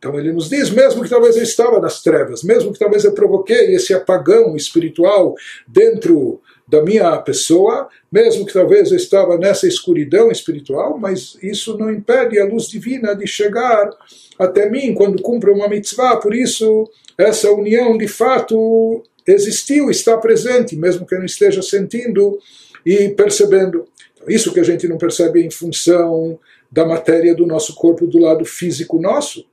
Então 0.00 0.18
ele 0.18 0.32
nos 0.32 0.48
diz, 0.48 0.70
mesmo 0.70 1.02
que 1.02 1.10
talvez 1.10 1.36
eu 1.36 1.42
estava 1.42 1.78
nas 1.78 2.02
trevas, 2.02 2.42
mesmo 2.42 2.72
que 2.72 2.78
talvez 2.78 3.04
eu 3.04 3.12
provoquei 3.12 3.74
esse 3.74 3.92
apagão 3.92 4.56
espiritual 4.56 5.34
dentro 5.68 6.40
da 6.66 6.82
minha 6.82 7.18
pessoa, 7.18 7.86
mesmo 8.10 8.46
que 8.46 8.52
talvez 8.54 8.90
eu 8.90 8.96
estava 8.96 9.36
nessa 9.36 9.66
escuridão 9.66 10.30
espiritual, 10.30 10.96
mas 10.96 11.36
isso 11.42 11.76
não 11.76 11.92
impede 11.92 12.38
a 12.38 12.46
luz 12.46 12.66
divina 12.68 13.14
de 13.14 13.26
chegar 13.26 13.90
até 14.38 14.70
mim 14.70 14.94
quando 14.94 15.20
cumpro 15.20 15.52
uma 15.52 15.68
mitzvah. 15.68 16.16
Por 16.16 16.34
isso, 16.34 16.88
essa 17.18 17.52
união 17.52 17.98
de 17.98 18.08
fato 18.08 19.02
existiu, 19.26 19.90
está 19.90 20.16
presente, 20.16 20.76
mesmo 20.76 21.04
que 21.04 21.14
eu 21.14 21.18
não 21.18 21.26
esteja 21.26 21.60
sentindo 21.60 22.38
e 22.86 23.10
percebendo. 23.10 23.86
Então, 24.14 24.28
isso 24.28 24.50
que 24.54 24.60
a 24.60 24.64
gente 24.64 24.88
não 24.88 24.96
percebe 24.96 25.44
em 25.44 25.50
função 25.50 26.38
da 26.72 26.86
matéria 26.86 27.34
do 27.34 27.46
nosso 27.46 27.74
corpo, 27.74 28.06
do 28.06 28.18
lado 28.18 28.46
físico 28.46 28.98
nosso. 28.98 29.44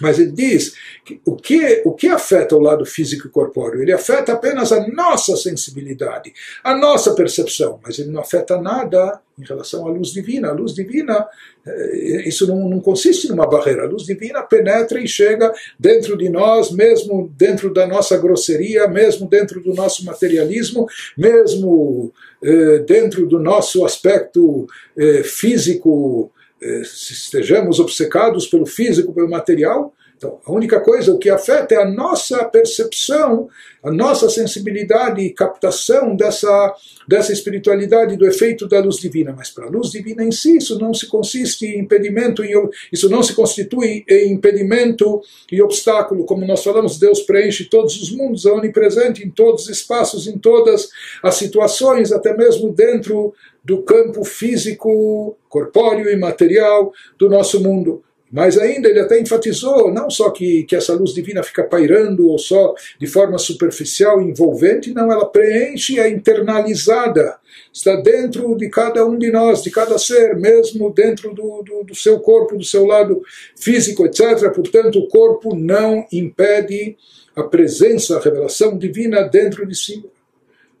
Mas 0.00 0.18
ele 0.18 0.32
diz 0.32 0.74
que 1.04 1.20
o 1.24 1.36
que, 1.36 1.82
o 1.84 1.92
que 1.92 2.08
afeta 2.08 2.56
o 2.56 2.60
lado 2.60 2.84
físico 2.84 3.26
e 3.26 3.30
corpóreo? 3.30 3.82
Ele 3.82 3.92
afeta 3.92 4.32
apenas 4.32 4.72
a 4.72 4.86
nossa 4.88 5.36
sensibilidade, 5.36 6.32
a 6.62 6.76
nossa 6.76 7.14
percepção, 7.14 7.78
mas 7.82 7.98
ele 7.98 8.10
não 8.10 8.20
afeta 8.20 8.60
nada 8.60 9.20
em 9.38 9.44
relação 9.44 9.86
à 9.86 9.90
luz 9.90 10.08
divina. 10.08 10.48
A 10.48 10.52
luz 10.52 10.74
divina, 10.74 11.26
eh, 11.66 12.22
isso 12.26 12.46
não, 12.46 12.68
não 12.68 12.80
consiste 12.80 13.28
numa 13.28 13.46
barreira. 13.46 13.84
A 13.84 13.88
luz 13.88 14.04
divina 14.04 14.42
penetra 14.42 15.00
e 15.00 15.08
chega 15.08 15.52
dentro 15.78 16.16
de 16.16 16.28
nós, 16.28 16.70
mesmo 16.70 17.32
dentro 17.36 17.72
da 17.72 17.86
nossa 17.86 18.16
grosseria, 18.18 18.86
mesmo 18.88 19.28
dentro 19.28 19.60
do 19.60 19.74
nosso 19.74 20.04
materialismo, 20.04 20.86
mesmo 21.16 22.12
eh, 22.42 22.78
dentro 22.80 23.26
do 23.26 23.38
nosso 23.38 23.84
aspecto 23.84 24.66
eh, 24.96 25.22
físico 25.22 26.30
estejamos 26.62 27.80
obcecados 27.80 28.46
pelo 28.46 28.66
físico, 28.66 29.14
pelo 29.14 29.28
material, 29.28 29.92
então 30.22 30.38
a 30.46 30.52
única 30.52 30.78
coisa 30.78 31.12
o 31.12 31.18
que 31.18 31.28
afeta 31.28 31.74
é 31.74 31.78
a 31.78 31.90
nossa 31.90 32.44
percepção, 32.44 33.48
a 33.82 33.90
nossa 33.90 34.30
sensibilidade 34.30 35.20
e 35.20 35.30
captação 35.30 36.14
dessa, 36.14 36.74
dessa 37.08 37.32
espiritualidade 37.32 38.16
do 38.16 38.24
efeito 38.24 38.68
da 38.68 38.78
luz 38.78 38.98
divina. 38.98 39.34
Mas 39.36 39.50
para 39.50 39.66
a 39.66 39.68
luz 39.68 39.90
divina 39.90 40.22
em 40.22 40.30
si, 40.30 40.58
isso 40.58 40.78
não 40.78 40.94
se 40.94 41.08
consiste 41.08 41.66
em 41.66 41.80
impedimento, 41.80 42.44
isso 42.92 43.08
não 43.08 43.20
se 43.20 43.34
constitui 43.34 44.04
em 44.08 44.32
impedimento 44.32 45.20
e 45.50 45.60
obstáculo. 45.60 46.24
Como 46.24 46.46
nós 46.46 46.62
falamos, 46.62 47.00
Deus 47.00 47.22
preenche 47.22 47.64
todos 47.64 48.00
os 48.00 48.12
mundos, 48.12 48.46
é 48.46 48.52
onipresente 48.52 49.24
em 49.24 49.30
todos 49.30 49.64
os 49.64 49.70
espaços, 49.70 50.28
em 50.28 50.38
todas 50.38 50.88
as 51.20 51.34
situações, 51.34 52.12
até 52.12 52.36
mesmo 52.36 52.72
dentro 52.72 53.34
do 53.64 53.82
campo 53.82 54.24
físico, 54.24 55.36
corpóreo 55.48 56.08
e 56.08 56.16
material 56.16 56.92
do 57.18 57.28
nosso 57.28 57.60
mundo. 57.60 58.04
Mas 58.32 58.58
ainda 58.58 58.88
ele 58.88 58.98
até 58.98 59.20
enfatizou 59.20 59.92
não 59.92 60.08
só 60.08 60.30
que, 60.30 60.62
que 60.62 60.74
essa 60.74 60.94
luz 60.94 61.12
divina 61.12 61.42
fica 61.42 61.62
pairando 61.62 62.26
ou 62.26 62.38
só 62.38 62.74
de 62.98 63.06
forma 63.06 63.36
superficial 63.36 64.22
envolvente, 64.22 64.94
não, 64.94 65.12
ela 65.12 65.26
preenche 65.26 66.00
a 66.00 66.08
internalizada, 66.08 67.36
está 67.70 67.94
dentro 67.96 68.56
de 68.56 68.70
cada 68.70 69.04
um 69.04 69.18
de 69.18 69.30
nós, 69.30 69.62
de 69.62 69.70
cada 69.70 69.98
ser, 69.98 70.34
mesmo 70.34 70.90
dentro 70.90 71.34
do, 71.34 71.62
do, 71.62 71.84
do 71.84 71.94
seu 71.94 72.20
corpo, 72.20 72.56
do 72.56 72.64
seu 72.64 72.86
lado 72.86 73.22
físico, 73.54 74.06
etc. 74.06 74.50
Portanto, 74.54 74.98
o 74.98 75.08
corpo 75.08 75.54
não 75.54 76.06
impede 76.10 76.96
a 77.36 77.42
presença, 77.42 78.16
a 78.16 78.20
revelação 78.20 78.78
divina 78.78 79.24
dentro 79.24 79.66
de 79.66 79.74
si. 79.74 80.02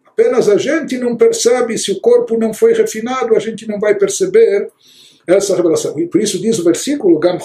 Apenas 0.06 0.48
a 0.48 0.56
gente 0.56 0.96
não 0.96 1.16
percebe, 1.16 1.76
se 1.76 1.92
o 1.92 2.00
corpo 2.00 2.38
não 2.38 2.54
foi 2.54 2.72
refinado, 2.72 3.36
a 3.36 3.38
gente 3.38 3.68
não 3.68 3.78
vai 3.78 3.94
perceber 3.94 4.70
essa 5.26 5.56
revelação. 5.56 5.98
E 5.98 6.06
por 6.06 6.20
isso 6.20 6.40
diz 6.40 6.58
o 6.58 6.64
versículo: 6.64 7.18
Gam 7.18 7.38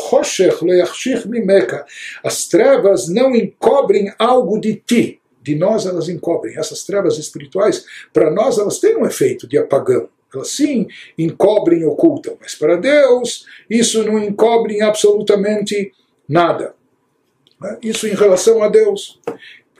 mimeka. 1.27 1.85
As 2.23 2.47
trevas 2.47 3.07
não 3.07 3.35
encobrem 3.35 4.13
algo 4.17 4.59
de 4.59 4.75
ti. 4.75 5.21
De 5.41 5.55
nós 5.55 5.85
elas 5.85 6.09
encobrem. 6.09 6.57
Essas 6.57 6.83
trevas 6.83 7.17
espirituais, 7.17 7.85
para 8.11 8.29
nós, 8.29 8.57
elas 8.57 8.79
têm 8.79 8.97
um 8.97 9.05
efeito 9.05 9.47
de 9.47 9.57
apagão. 9.57 10.09
Elas 10.33 10.49
sim 10.49 10.87
encobrem 11.17 11.81
e 11.81 11.85
ocultam. 11.85 12.37
Mas 12.39 12.53
para 12.53 12.75
Deus, 12.75 13.45
isso 13.69 14.03
não 14.03 14.19
encobre 14.19 14.81
absolutamente 14.81 15.93
nada. 16.27 16.75
Isso 17.81 18.07
em 18.07 18.13
relação 18.13 18.61
a 18.61 18.67
Deus. 18.67 19.19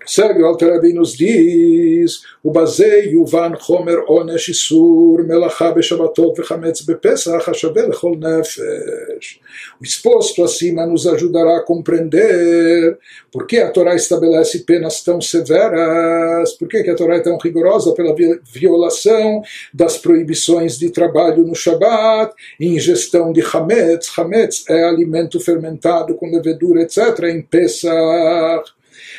Segue 0.08 0.41
o 0.41 0.46
Alter 0.46 0.80
bem 0.80 0.93
nos 0.93 1.17
diz, 1.17 2.22
o 2.41 2.50
baseio 2.50 3.26
van 3.26 3.58
chomer 3.60 4.06
onesh 4.08 4.48
isur 4.48 5.22
melacha 5.28 5.74
beshabatot 5.74 6.34
vechametz 6.38 6.82
bepesach 6.82 7.46
hashavel 7.46 7.91
chol 7.91 8.15
nefesh. 8.17 9.41
O 9.82 9.84
exposto 9.84 10.46
acima 10.46 10.86
nos 10.86 11.06
ajudará 11.06 11.58
a 11.58 11.65
compreender 11.65 12.98
por 13.30 13.46
que 13.46 13.58
a 13.58 13.70
Torá 13.70 13.96
estabelece 13.96 14.60
penas 14.60 15.04
tão 15.04 15.20
severas, 15.20 16.54
por 16.54 16.70
que 16.70 16.89
a 16.89 16.96
Torá 16.96 17.17
é 17.17 17.20
tão 17.20 17.38
rigorosa 17.38 17.93
pela 17.93 18.15
violação 18.46 19.41
das 19.74 19.98
proibições 19.98 20.80
de 20.80 20.89
trabalho 20.89 21.46
no 21.46 21.54
Shabat 21.54 22.34
ingestão 22.58 23.34
de 23.34 23.41
Hametz. 23.41 24.10
Hametz 24.17 24.63
é 24.70 24.86
alimento 24.86 25.38
fermentado 25.38 26.15
com 26.15 26.32
levedura, 26.32 26.82
etc., 26.84 27.26
em 27.26 27.41
Pesach 27.41 28.77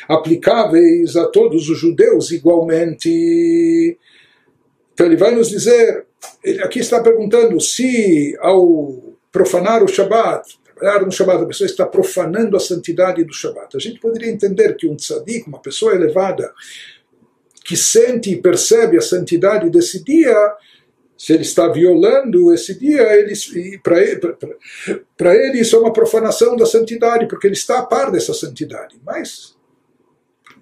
aplicáveis 0.09 1.15
a 1.15 1.27
todos 1.27 1.69
os 1.69 1.77
judeus 1.77 2.31
igualmente. 2.31 3.95
Então 4.91 5.05
ele 5.05 5.15
vai 5.15 5.35
nos 5.35 5.49
dizer, 5.49 6.07
ele 6.43 6.63
aqui 6.63 6.79
está 6.79 6.99
perguntando 6.99 7.61
se 7.61 8.35
ao 8.41 9.15
profanar 9.31 9.83
o 9.83 9.87
Shabat, 9.87 10.57
trabalhar 10.65 11.05
no 11.05 11.11
Shabat, 11.11 11.43
a 11.43 11.45
pessoa 11.45 11.67
está 11.67 11.85
profanando 11.85 12.57
a 12.57 12.59
santidade 12.59 13.23
do 13.23 13.31
Shabat. 13.31 13.77
A 13.77 13.79
gente 13.79 13.99
poderia 13.99 14.31
entender 14.31 14.75
que 14.75 14.87
um 14.87 14.95
tzadik, 14.95 15.47
uma 15.47 15.61
pessoa 15.61 15.93
elevada, 15.93 16.51
que 17.63 17.77
sente 17.77 18.31
e 18.31 18.41
percebe 18.41 18.97
a 18.97 19.01
santidade 19.01 19.69
desse 19.69 20.03
dia, 20.03 20.35
se 21.15 21.33
ele 21.33 21.43
está 21.43 21.67
violando 21.67 22.51
esse 22.51 22.79
dia, 22.79 23.05
para 23.83 24.01
ele, 24.01 24.19
ele 25.19 25.59
isso 25.59 25.75
é 25.75 25.79
uma 25.79 25.93
profanação 25.93 26.55
da 26.55 26.65
santidade, 26.65 27.27
porque 27.27 27.45
ele 27.45 27.53
está 27.53 27.77
a 27.77 27.85
par 27.85 28.09
dessa 28.09 28.33
santidade. 28.33 28.99
Mas 29.05 29.58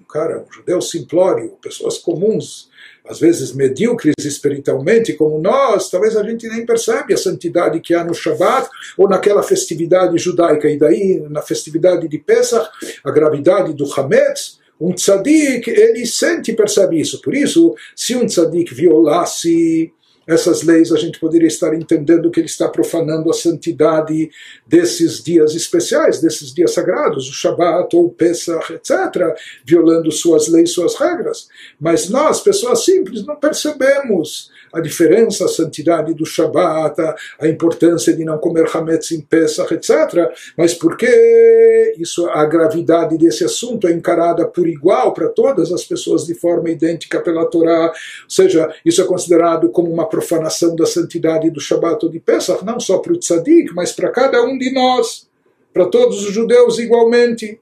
cara, 0.08 0.46
um 0.48 0.52
judeu 0.52 0.82
simplório, 0.82 1.58
pessoas 1.62 1.98
comuns, 1.98 2.70
às 3.08 3.20
vezes 3.20 3.54
medíocres 3.54 4.16
espiritualmente, 4.20 5.14
como 5.14 5.40
nós, 5.40 5.90
talvez 5.90 6.16
a 6.16 6.24
gente 6.24 6.48
nem 6.48 6.66
percebe 6.66 7.14
a 7.14 7.18
santidade 7.18 7.80
que 7.80 7.94
há 7.94 8.04
no 8.04 8.14
Shabat 8.14 8.70
ou 8.98 9.08
naquela 9.08 9.44
festividade 9.44 10.18
judaica. 10.18 10.70
E 10.70 10.78
daí, 10.78 11.26
na 11.30 11.42
festividade 11.42 12.08
de 12.08 12.18
Pesach, 12.18 12.70
a 13.04 13.12
gravidade 13.12 13.74
do 13.74 13.86
Hametz, 13.94 14.60
um 14.80 14.94
tzadik, 14.94 15.70
ele 15.70 16.06
sente 16.06 16.52
e 16.52 16.56
percebe 16.56 17.00
isso. 17.00 17.22
Por 17.22 17.34
isso, 17.34 17.76
se 17.96 18.16
um 18.16 18.26
tzadik 18.26 18.74
violasse 18.74 19.92
essas 20.28 20.62
leis, 20.62 20.92
a 20.92 20.98
gente 20.98 21.20
poderia 21.20 21.48
estar 21.48 21.74
entendendo 21.74 22.30
que 22.30 22.42
ele 22.42 22.48
está 22.48 22.68
profanando 22.68 23.30
a 23.30 23.34
santidade 23.34 24.30
desses 24.68 25.24
dias 25.24 25.56
especiais, 25.56 26.20
desses 26.20 26.54
dias 26.54 26.74
sagrados, 26.74 27.30
o 27.30 27.34
Shabat 27.34 27.96
ou 27.96 28.08
o 28.08 28.10
Pesach, 28.10 28.74
etc., 28.74 29.34
violando 29.66 30.12
suas 30.12 30.50
leis, 30.50 30.72
suas 30.72 30.96
regras. 30.96 31.48
Mas 31.80 32.10
nós, 32.10 32.42
pessoas 32.42 32.84
simples, 32.84 33.26
não 33.26 33.38
percebemos 33.38 34.52
a 34.78 34.82
diferença, 34.82 35.46
a 35.46 35.48
santidade 35.48 36.14
do 36.14 36.26
Shabat, 36.26 37.02
a 37.40 37.48
importância 37.48 38.14
de 38.14 38.24
não 38.24 38.38
comer 38.38 38.70
Hametz 38.74 39.12
em 39.12 39.22
Pesach, 39.22 39.74
etc. 39.74 40.32
Mas 40.58 40.74
porque 40.74 41.94
isso, 41.98 42.28
a 42.30 42.46
gravidade 42.46 43.18
desse 43.18 43.44
assunto 43.44 43.88
é 43.88 43.92
encarada 43.92 44.46
por 44.46 44.68
igual 44.68 45.14
para 45.14 45.30
todas 45.30 45.72
as 45.72 45.84
pessoas 45.84 46.26
de 46.26 46.34
forma 46.34 46.70
idêntica 46.70 47.20
pela 47.20 47.46
Torá, 47.46 47.88
ou 47.88 48.30
seja, 48.30 48.74
isso 48.86 49.02
é 49.02 49.06
considerado 49.06 49.70
como 49.70 49.92
uma 49.92 50.08
profanação 50.08 50.76
da 50.76 50.86
santidade 50.86 51.50
do 51.50 51.60
Shabat 51.60 52.06
ou 52.06 52.12
de 52.12 52.20
Pesach, 52.20 52.64
não 52.64 52.80
só 52.80 53.00
para 53.00 53.14
o 53.14 53.20
Tzadik, 53.20 53.74
mas 53.74 53.92
para 53.92 54.10
cada 54.10 54.44
um 54.44 54.58
de 54.58 54.72
nós, 54.74 55.28
para 55.74 55.86
todos 55.86 56.26
os 56.26 56.34
judeus 56.34 56.80
igualmente 56.80 57.60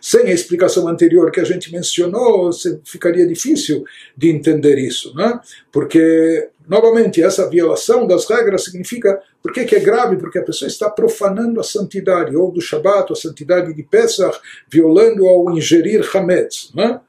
sem 0.00 0.28
a 0.28 0.32
explicação 0.32 0.88
anterior 0.88 1.30
que 1.30 1.40
a 1.40 1.44
gente 1.44 1.72
mencionou, 1.72 2.50
ficaria 2.84 3.26
difícil 3.26 3.84
de 4.16 4.30
entender 4.30 4.78
isso, 4.78 5.14
né? 5.14 5.40
porque, 5.72 6.48
novamente, 6.68 7.22
essa 7.22 7.48
violação 7.48 8.06
das 8.06 8.28
regras 8.28 8.64
significa, 8.64 9.20
por 9.42 9.52
que, 9.52 9.74
é 9.74 9.80
grave? 9.80 10.16
Porque 10.16 10.38
a 10.38 10.44
pessoa 10.44 10.68
está 10.68 10.88
profanando 10.90 11.60
a 11.60 11.64
santidade, 11.64 12.36
ou 12.36 12.50
do 12.50 12.60
Shabat, 12.60 13.12
a 13.12 13.16
santidade 13.16 13.74
de 13.74 13.82
Pesach, 13.82 14.38
violando 14.68 15.26
ao 15.26 15.50
ingerir 15.56 16.08
Hametz. 16.14 16.70
Né? 16.74 17.00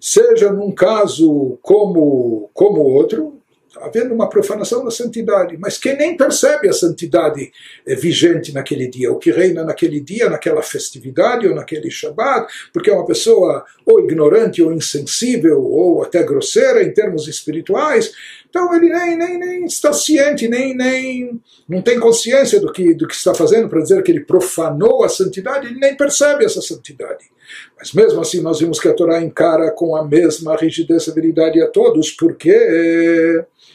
Seja 0.00 0.52
num 0.52 0.72
caso 0.72 1.58
como, 1.62 2.50
como 2.52 2.80
outro, 2.80 3.41
havendo 3.80 4.14
uma 4.14 4.28
profanação 4.28 4.84
da 4.84 4.90
santidade, 4.90 5.56
mas 5.58 5.78
quem 5.78 5.96
nem 5.96 6.16
percebe 6.16 6.68
a 6.68 6.72
santidade 6.72 7.50
é 7.86 7.94
vigente 7.94 8.52
naquele 8.52 8.88
dia, 8.88 9.10
o 9.10 9.18
que 9.18 9.30
reina 9.30 9.64
naquele 9.64 10.00
dia, 10.00 10.28
naquela 10.28 10.62
festividade 10.62 11.46
ou 11.46 11.54
naquele 11.54 11.90
Shabat, 11.90 12.52
porque 12.72 12.90
é 12.90 12.94
uma 12.94 13.06
pessoa 13.06 13.64
ou 13.86 14.00
ignorante 14.00 14.62
ou 14.62 14.72
insensível 14.72 15.62
ou 15.62 16.02
até 16.02 16.22
grosseira 16.22 16.82
em 16.82 16.92
termos 16.92 17.26
espirituais, 17.28 18.12
então 18.48 18.74
ele 18.74 18.90
nem, 18.90 19.16
nem, 19.16 19.38
nem 19.38 19.64
está 19.64 19.92
ciente, 19.92 20.46
nem, 20.46 20.76
nem 20.76 21.40
não 21.66 21.80
tem 21.80 21.98
consciência 21.98 22.60
do 22.60 22.70
que, 22.70 22.92
do 22.92 23.08
que 23.08 23.14
está 23.14 23.32
fazendo 23.32 23.68
para 23.68 23.80
dizer 23.80 24.02
que 24.02 24.12
ele 24.12 24.24
profanou 24.24 25.02
a 25.02 25.08
santidade, 25.08 25.68
ele 25.68 25.80
nem 25.80 25.96
percebe 25.96 26.44
essa 26.44 26.60
santidade. 26.60 27.32
Mas 27.78 27.92
mesmo 27.92 28.20
assim 28.20 28.40
nós 28.40 28.60
vimos 28.60 28.78
que 28.78 28.88
a 28.88 28.94
Torá 28.94 29.22
encara 29.22 29.70
com 29.70 29.96
a 29.96 30.06
mesma 30.06 30.56
rigidez 30.56 31.06
e 31.06 31.10
habilidade 31.10 31.62
a 31.62 31.66
todos, 31.66 32.10
porque 32.10 32.52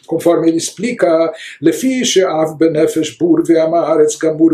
conforme 0.06 0.48
ele 0.48 0.58
explica, 0.58 1.32
לפי 1.62 2.04
שאב 2.04 2.48
בנפש 2.58 3.18
בור 3.18 3.38
ועם 3.46 3.74
הארץ 3.74 4.18
גמור, 4.22 4.50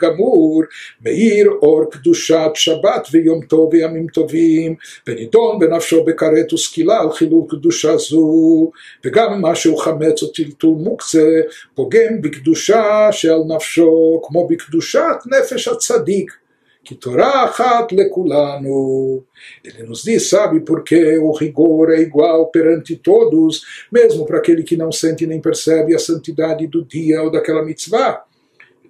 גמור 0.00 0.62
מאיר 1.04 1.50
אור 1.62 1.90
קדושת 1.90 2.50
שבת 2.54 3.08
ויום 3.12 3.40
טוב 3.44 3.74
וימים 3.74 4.06
טובים, 4.06 4.74
ונידון 5.06 5.58
בנפשו 5.58 6.04
בכרת 6.04 6.52
וסקילה 6.52 7.00
על 7.00 7.12
חילול 7.12 7.44
קדושה 7.48 7.96
זו, 7.96 8.70
וגם 9.04 9.40
מה 9.40 9.54
שהוא 9.54 9.78
חמץ 9.78 10.22
או 10.22 10.28
טלטול 10.28 10.74
מוקצה, 10.78 11.40
פוגם 11.74 12.20
בקדושה 12.20 13.08
של 13.12 13.36
נפשו, 13.48 14.20
כמו 14.24 14.48
בקדושת 14.48 15.16
נפש 15.26 15.68
הצדיק. 15.68 16.32
que 16.83 16.95
Torá 16.95 17.43
Achat 17.43 17.93
Lekulanu. 17.95 19.23
Ele 19.63 19.83
nos 19.83 20.03
diz, 20.03 20.29
sabe 20.29 20.61
por 20.61 20.83
que 20.83 21.17
o 21.17 21.31
rigor 21.31 21.91
é 21.91 22.01
igual 22.01 22.47
perante 22.47 22.95
todos, 22.95 23.63
mesmo 23.91 24.25
para 24.25 24.39
aquele 24.39 24.63
que 24.63 24.77
não 24.77 24.91
sente 24.91 25.27
nem 25.27 25.39
percebe 25.39 25.95
a 25.95 25.99
santidade 25.99 26.67
do 26.67 26.83
dia 26.83 27.21
ou 27.21 27.31
daquela 27.31 27.63
mitzvah. 27.63 28.23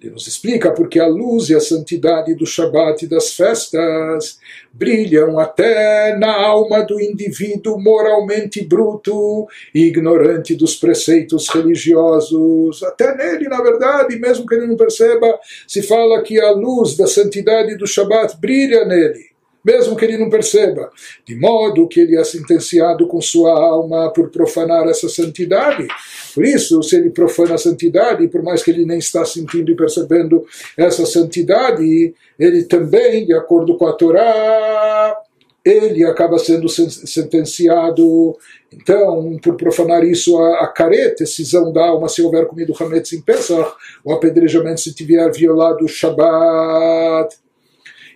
Ele 0.02 0.12
nos 0.12 0.26
explica 0.26 0.72
porque 0.72 0.98
a 0.98 1.06
luz 1.06 1.48
e 1.48 1.54
a 1.54 1.60
santidade 1.60 2.34
do 2.34 2.44
Shabat 2.44 3.04
e 3.04 3.08
das 3.08 3.34
festas 3.34 4.38
brilham 4.72 5.38
até 5.38 6.16
na 6.18 6.34
alma 6.44 6.82
do 6.82 7.00
indivíduo 7.00 7.80
moralmente 7.80 8.64
bruto 8.64 9.46
e 9.72 9.84
ignorante 9.84 10.56
dos 10.56 10.74
preceitos 10.74 11.48
religiosos. 11.48 12.82
Até 12.82 13.16
nele, 13.16 13.48
na 13.48 13.62
verdade, 13.62 14.18
mesmo 14.18 14.44
que 14.46 14.56
ele 14.56 14.66
não 14.66 14.76
perceba, 14.76 15.38
se 15.68 15.82
fala 15.82 16.22
que 16.22 16.40
a 16.40 16.50
luz 16.50 16.96
da 16.96 17.06
santidade 17.06 17.76
do 17.76 17.86
Shabat 17.86 18.36
brilha 18.38 18.84
nele 18.84 19.31
mesmo 19.64 19.96
que 19.96 20.04
ele 20.04 20.18
não 20.18 20.28
perceba, 20.28 20.90
de 21.24 21.36
modo 21.36 21.86
que 21.86 22.00
ele 22.00 22.16
é 22.16 22.24
sentenciado 22.24 23.06
com 23.06 23.20
sua 23.20 23.52
alma 23.52 24.12
por 24.12 24.30
profanar 24.30 24.88
essa 24.88 25.08
santidade. 25.08 25.86
Por 26.34 26.44
isso, 26.44 26.82
se 26.82 26.96
ele 26.96 27.10
profana 27.10 27.54
a 27.54 27.58
santidade, 27.58 28.26
por 28.28 28.42
mais 28.42 28.62
que 28.62 28.70
ele 28.70 28.84
nem 28.84 28.98
está 28.98 29.24
sentindo 29.24 29.70
e 29.70 29.76
percebendo 29.76 30.44
essa 30.76 31.06
santidade, 31.06 32.14
ele 32.38 32.64
também, 32.64 33.24
de 33.26 33.34
acordo 33.34 33.76
com 33.76 33.86
a 33.86 33.92
Torá, 33.92 35.16
ele 35.64 36.04
acaba 36.04 36.38
sendo 36.38 36.68
sentenciado, 36.68 38.36
então, 38.72 39.38
por 39.40 39.56
profanar 39.56 40.04
isso, 40.04 40.36
a, 40.38 40.64
a 40.64 40.66
careta, 40.66 41.22
decisão 41.22 41.72
da 41.72 41.86
alma, 41.86 42.08
se 42.08 42.20
houver 42.20 42.46
comido 42.46 42.74
Hametz 42.78 43.12
em 43.12 43.20
Pesach, 43.20 43.70
o 44.04 44.12
apedrejamento 44.12 44.80
se 44.80 44.92
tiver 44.92 45.30
violado 45.30 45.84
o 45.84 45.88
Shabbat. 45.88 47.36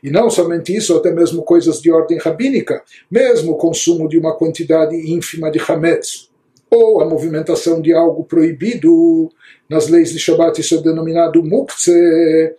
E 0.06 0.10
não 0.10 0.30
somente 0.30 0.72
isso, 0.72 0.96
até 0.96 1.10
mesmo 1.10 1.42
coisas 1.42 1.82
de 1.82 1.90
ordem 1.90 2.16
rabínica, 2.16 2.80
mesmo 3.10 3.54
o 3.54 3.56
consumo 3.56 4.08
de 4.08 4.16
uma 4.16 4.36
quantidade 4.36 4.94
ínfima 4.94 5.50
de 5.50 5.58
hametz, 5.58 6.30
ou 6.70 7.00
a 7.00 7.04
movimentação 7.04 7.82
de 7.82 7.92
algo 7.92 8.22
proibido, 8.22 9.28
nas 9.68 9.88
leis 9.88 10.12
de 10.12 10.20
Shabbat 10.20 10.60
isso 10.60 10.76
é 10.76 10.80
denominado 10.80 11.42
muktzeh, 11.42 12.54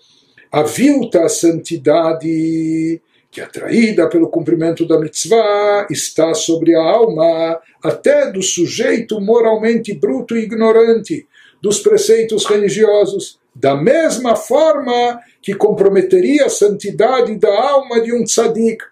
a 0.52 1.30
santidade 1.30 3.02
que 3.32 3.40
atraída 3.40 4.10
pelo 4.10 4.28
cumprimento 4.28 4.86
da 4.86 5.00
mitzvah 5.00 5.88
está 5.90 6.34
sobre 6.34 6.76
a 6.76 6.84
alma 6.84 7.62
até 7.82 8.30
do 8.30 8.44
sujeito 8.44 9.22
moralmente 9.22 9.94
bruto 9.94 10.36
e 10.36 10.44
ignorante 10.44 11.26
dos 11.62 11.80
preceitos 11.80 12.46
religiosos, 12.46 13.40
da 13.60 13.76
mesma 13.76 14.36
forma 14.36 15.20
que 15.42 15.54
comprometeria 15.56 16.46
a 16.46 16.50
santidade 16.50 17.36
da 17.38 17.50
alma 17.50 18.00
de 18.02 18.14
um 18.14 18.24
tzadik. 18.24 18.84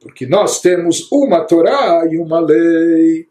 Porque 0.00 0.26
nós 0.26 0.60
temos 0.60 1.10
uma 1.12 1.44
Torá 1.44 2.08
e 2.10 2.16
uma 2.16 2.40
lei. 2.40 3.26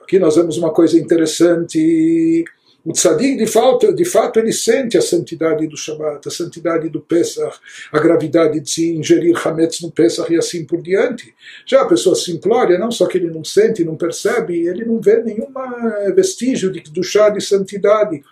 Aqui 0.00 0.18
nós 0.18 0.36
vemos 0.36 0.56
uma 0.56 0.72
coisa 0.72 0.98
interessante. 0.98 2.44
O 2.84 2.92
tzadik, 2.92 3.36
de 3.36 3.46
fato, 3.46 3.94
de 3.94 4.04
fato, 4.04 4.40
ele 4.40 4.52
sente 4.52 4.98
a 4.98 5.02
santidade 5.02 5.68
do 5.68 5.76
Shabbat, 5.76 6.26
a 6.26 6.30
santidade 6.30 6.88
do 6.88 7.00
Pesach, 7.00 7.56
a 7.92 7.98
gravidade 8.00 8.58
de 8.58 8.68
se 8.68 8.92
ingerir 8.92 9.36
Hametz 9.46 9.80
no 9.80 9.90
Pesach 9.90 10.32
e 10.32 10.36
assim 10.36 10.64
por 10.64 10.82
diante. 10.82 11.32
Já 11.64 11.82
a 11.82 11.86
pessoa 11.86 12.16
simplória, 12.16 12.78
não 12.78 12.90
só 12.90 13.06
que 13.06 13.18
ele 13.18 13.30
não 13.30 13.44
sente, 13.44 13.84
não 13.84 13.96
percebe, 13.96 14.66
ele 14.66 14.84
não 14.84 15.00
vê 15.00 15.22
nenhum 15.22 15.46
vestígio 16.14 16.72
de, 16.72 16.82
chá 17.04 17.28
de 17.30 17.40
santidade. 17.40 18.22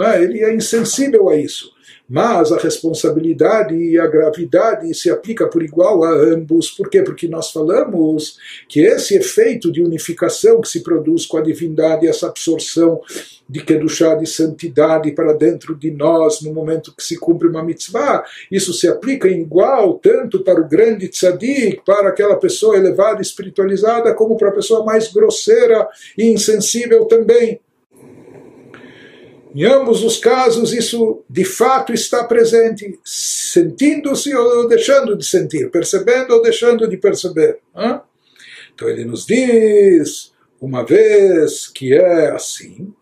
É? 0.00 0.22
Ele 0.22 0.42
é 0.42 0.54
insensível 0.54 1.28
a 1.28 1.36
isso 1.36 1.76
mas 2.08 2.50
a 2.50 2.56
responsabilidade 2.56 3.74
e 3.74 3.98
a 3.98 4.06
gravidade 4.06 4.92
se 4.94 5.10
aplica 5.10 5.46
por 5.46 5.62
igual 5.62 6.02
a 6.04 6.10
ambos. 6.10 6.70
Por 6.70 6.88
quê? 6.88 7.02
Porque 7.02 7.28
nós 7.28 7.50
falamos 7.50 8.38
que 8.68 8.80
esse 8.80 9.14
efeito 9.14 9.70
de 9.70 9.82
unificação 9.82 10.60
que 10.60 10.68
se 10.68 10.82
produz 10.82 11.26
com 11.26 11.36
a 11.36 11.42
divindade, 11.42 12.06
essa 12.06 12.28
absorção 12.28 13.00
de 13.48 13.62
Kedushá, 13.62 14.14
de 14.14 14.26
santidade 14.26 15.12
para 15.12 15.32
dentro 15.32 15.74
de 15.74 15.90
nós 15.90 16.40
no 16.42 16.52
momento 16.52 16.94
que 16.94 17.02
se 17.02 17.18
cumpre 17.18 17.48
uma 17.48 17.62
mitzvah, 17.62 18.24
isso 18.50 18.72
se 18.72 18.88
aplica 18.88 19.28
igual 19.28 19.94
tanto 19.98 20.40
para 20.40 20.60
o 20.60 20.68
grande 20.68 21.08
tzadik, 21.08 21.82
para 21.84 22.08
aquela 22.08 22.36
pessoa 22.36 22.76
elevada, 22.76 23.20
espiritualizada, 23.20 24.14
como 24.14 24.36
para 24.36 24.48
a 24.48 24.52
pessoa 24.52 24.84
mais 24.84 25.12
grosseira 25.12 25.88
e 26.16 26.26
insensível 26.26 27.04
também. 27.04 27.60
Em 29.54 29.64
ambos 29.64 30.04
os 30.04 30.18
casos, 30.18 30.72
isso 30.72 31.22
de 31.28 31.44
fato 31.44 31.92
está 31.92 32.24
presente, 32.24 32.98
sentindo-se 33.04 34.34
ou 34.34 34.68
deixando 34.68 35.16
de 35.16 35.24
sentir, 35.24 35.70
percebendo 35.70 36.34
ou 36.34 36.42
deixando 36.42 36.86
de 36.86 36.96
perceber. 36.96 37.58
Então 38.74 38.88
ele 38.88 39.04
nos 39.04 39.24
diz, 39.26 40.32
uma 40.60 40.84
vez 40.84 41.66
que 41.66 41.94
é 41.94 42.30
assim, 42.30 42.92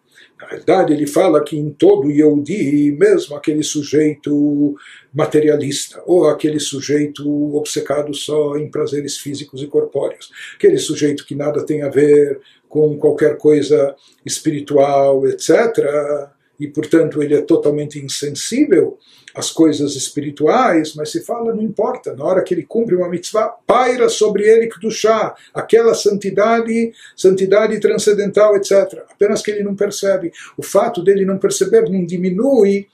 na 0.40 0.46
realidade 0.46 0.92
ele 0.92 1.06
fala 1.06 1.42
que 1.42 1.56
em 1.56 1.70
todo 1.70 2.10
Yehudi, 2.10 2.92
mesmo 2.92 3.34
aquele 3.34 3.62
sujeito 3.62 4.76
materialista, 5.12 6.02
ou 6.06 6.26
aquele 6.28 6.60
sujeito 6.60 7.56
obcecado 7.56 8.14
só 8.14 8.56
em 8.56 8.70
prazeres 8.70 9.16
físicos 9.18 9.62
e 9.62 9.66
corpóreos, 9.66 10.30
aquele 10.54 10.78
sujeito 10.78 11.26
que 11.26 11.34
nada 11.34 11.66
tem 11.66 11.82
a 11.82 11.88
ver 11.88 12.40
com 12.68 12.96
qualquer 12.98 13.36
coisa 13.36 13.96
espiritual, 14.24 15.26
etc., 15.26 16.30
e, 16.58 16.66
portanto, 16.68 17.22
ele 17.22 17.34
é 17.34 17.40
totalmente 17.40 17.98
insensível 17.98 18.98
às 19.34 19.50
coisas 19.50 19.94
espirituais, 19.94 20.94
mas 20.94 21.12
se 21.12 21.22
fala, 21.22 21.54
não 21.54 21.62
importa, 21.62 22.14
na 22.14 22.24
hora 22.24 22.42
que 22.42 22.54
ele 22.54 22.62
cumpre 22.62 22.96
uma 22.96 23.08
mitzvah, 23.08 23.54
paira 23.66 24.08
sobre 24.08 24.44
ele 24.44 24.68
chá, 24.90 25.34
aquela 25.52 25.94
santidade, 25.94 26.92
santidade 27.14 27.78
transcendental, 27.78 28.56
etc. 28.56 29.04
Apenas 29.10 29.42
que 29.42 29.50
ele 29.50 29.62
não 29.62 29.74
percebe. 29.74 30.32
O 30.56 30.62
fato 30.62 31.02
dele 31.02 31.26
não 31.26 31.38
perceber 31.38 31.88
não 31.90 32.04
diminui 32.04 32.88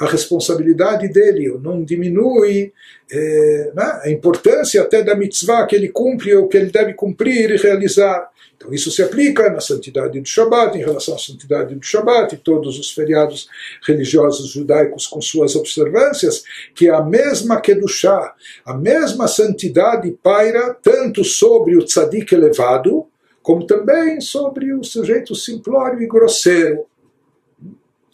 a 0.00 0.06
responsabilidade 0.06 1.08
dele, 1.08 1.56
não 1.62 1.82
diminui 1.82 2.72
é, 3.10 3.72
né, 3.74 4.00
a 4.02 4.10
importância 4.10 4.82
até 4.82 5.02
da 5.02 5.14
mitzvah 5.14 5.66
que 5.66 5.74
ele 5.74 5.88
cumpre 5.88 6.34
ou 6.34 6.48
que 6.48 6.56
ele 6.56 6.70
deve 6.70 6.92
cumprir 6.94 7.50
e 7.50 7.56
realizar. 7.56 8.30
Então 8.56 8.72
isso 8.72 8.90
se 8.90 9.02
aplica 9.02 9.50
na 9.50 9.60
santidade 9.60 10.18
do 10.18 10.26
Shabat, 10.26 10.76
em 10.76 10.80
relação 10.80 11.14
à 11.14 11.18
santidade 11.18 11.74
do 11.74 11.84
Shabat 11.84 12.34
e 12.34 12.38
todos 12.38 12.78
os 12.78 12.90
feriados 12.90 13.48
religiosos 13.86 14.50
judaicos 14.50 15.06
com 15.06 15.20
suas 15.20 15.54
observâncias, 15.54 16.42
que 16.74 16.88
a 16.88 17.02
mesma 17.02 17.60
Kedushá, 17.60 18.34
a 18.64 18.74
mesma 18.74 19.28
santidade 19.28 20.10
paira 20.22 20.74
tanto 20.82 21.22
sobre 21.22 21.76
o 21.76 21.84
tzadik 21.84 22.34
elevado, 22.34 23.06
como 23.42 23.66
também 23.66 24.20
sobre 24.20 24.72
o 24.72 24.82
sujeito 24.82 25.34
simplório 25.34 26.02
e 26.02 26.06
grosseiro. 26.06 26.86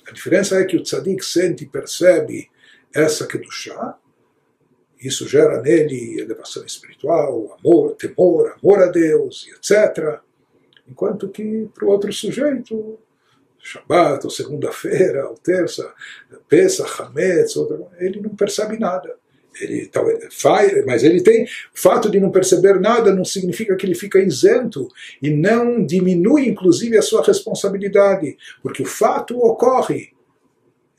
A 0.06 0.12
diferença 0.12 0.60
é 0.60 0.64
que 0.64 0.76
o 0.76 0.82
tzadik 0.82 1.24
sente 1.24 1.64
e 1.64 1.68
percebe 1.68 2.50
essa 2.94 3.26
Kedushá, 3.26 3.96
isso 5.00 5.26
gera 5.26 5.60
nele 5.60 6.20
elevação 6.20 6.64
espiritual, 6.64 7.58
amor, 7.58 7.96
temor, 7.96 8.56
amor 8.62 8.82
a 8.82 8.86
Deus, 8.86 9.48
etc. 9.48 10.20
Enquanto 10.86 11.28
que 11.28 11.68
para 11.74 11.84
o 11.84 11.88
outro 11.88 12.12
sujeito, 12.12 12.98
Shabbat, 13.58 14.24
ou 14.24 14.30
segunda-feira, 14.30 15.28
ou 15.28 15.36
terça, 15.36 15.92
Pesach, 16.48 17.02
Hametz, 17.02 17.54
ele 17.98 18.20
não 18.20 18.34
percebe 18.34 18.78
nada. 18.78 19.16
Ele 19.60 19.90
faz, 20.30 20.84
mas 20.86 21.02
ele 21.04 21.20
tem. 21.22 21.44
O 21.44 21.48
fato 21.74 22.10
de 22.10 22.18
não 22.18 22.30
perceber 22.30 22.80
nada 22.80 23.14
não 23.14 23.24
significa 23.24 23.76
que 23.76 23.86
ele 23.86 23.94
fica 23.94 24.18
isento 24.18 24.88
e 25.20 25.30
não 25.30 25.84
diminui, 25.84 26.48
inclusive, 26.48 26.96
a 26.96 27.02
sua 27.02 27.22
responsabilidade, 27.22 28.36
porque 28.62 28.82
o 28.82 28.86
fato 28.86 29.38
ocorre 29.38 30.12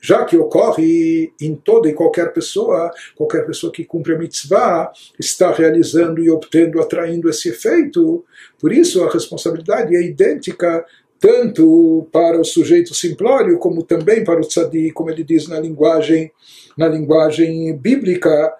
já 0.04 0.22
que 0.22 0.36
ocorre 0.36 1.32
em 1.40 1.54
toda 1.54 1.88
e 1.88 1.94
qualquer 1.94 2.30
pessoa, 2.34 2.92
qualquer 3.16 3.46
pessoa 3.46 3.72
que 3.72 3.86
cumpre 3.86 4.12
a 4.12 4.18
mitzvah 4.18 4.92
está 5.18 5.50
realizando 5.50 6.22
e 6.22 6.30
obtendo, 6.30 6.78
atraindo 6.78 7.26
esse 7.30 7.48
efeito. 7.48 8.22
Por 8.60 8.70
isso 8.70 9.02
a 9.02 9.10
responsabilidade 9.10 9.96
é 9.96 10.02
idêntica 10.02 10.84
tanto 11.18 12.06
para 12.12 12.38
o 12.38 12.44
sujeito 12.44 12.94
simplório 12.94 13.58
como 13.58 13.82
também 13.82 14.24
para 14.24 14.40
o 14.40 14.46
tzadi, 14.46 14.90
como 14.90 15.10
ele 15.10 15.24
diz 15.24 15.48
na 15.48 15.58
linguagem 15.58 16.30
na 16.76 16.88
linguagem 16.88 17.76
bíblica. 17.76 18.52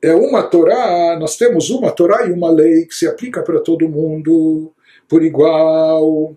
É 0.00 0.14
uma 0.14 0.42
Torá, 0.42 1.16
nós 1.18 1.36
temos 1.36 1.70
uma 1.70 1.92
Torá 1.92 2.26
e 2.26 2.32
uma 2.32 2.50
lei 2.50 2.84
que 2.86 2.94
se 2.94 3.06
aplica 3.06 3.42
para 3.42 3.60
todo 3.60 3.88
mundo 3.88 4.72
por 5.08 5.22
igual. 5.22 6.34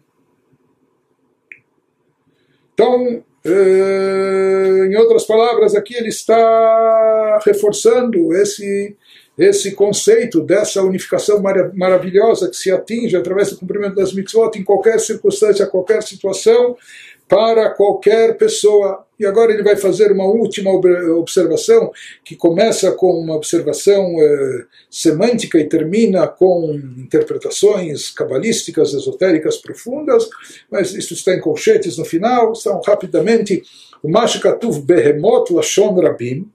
Então, 2.74 3.24
eh, 3.44 4.88
em 4.88 4.96
outras 4.98 5.26
palavras, 5.26 5.76
aqui 5.76 5.96
ele 5.96 6.10
está 6.10 7.40
reforçando 7.44 8.34
esse, 8.34 8.96
esse 9.38 9.72
conceito 9.74 10.42
dessa 10.42 10.82
unificação 10.82 11.42
maravilhosa 11.74 12.50
que 12.50 12.56
se 12.56 12.72
atinge 12.72 13.18
através 13.18 13.50
do 13.50 13.58
cumprimento 13.58 13.96
das 13.96 14.14
mitzvot 14.14 14.58
em 14.58 14.64
qualquer 14.64 15.00
circunstância, 15.00 15.68
qualquer 15.68 16.02
situação, 16.04 16.78
para 17.28 17.70
qualquer 17.72 18.38
pessoa. 18.38 19.04
E 19.20 19.26
agora 19.26 19.52
ele 19.52 19.64
vai 19.64 19.76
fazer 19.76 20.12
uma 20.12 20.26
última 20.26 20.72
observação, 20.72 21.92
que 22.24 22.36
começa 22.36 22.92
com 22.92 23.20
uma 23.20 23.36
observação 23.36 24.14
eh, 24.20 24.66
semântica 24.90 25.58
e 25.58 25.70
termina 25.70 26.28
com 26.28 26.74
interpretações 26.98 28.12
cabalísticas, 28.12 28.94
esotéricas 28.94 29.58
profundas, 29.58 30.30
mas 30.70 30.94
isso 30.94 31.14
está 31.14 31.34
em 31.34 31.40
colchetes 31.40 31.98
no 31.98 32.04
final, 32.04 32.54
são 32.56 32.82
rapidamente 32.86 33.64
o 34.04 34.10
Mashkatuv 34.10 34.82
Behemot 34.82 35.52
Lashon 35.54 36.00
Rabim, 36.00 36.46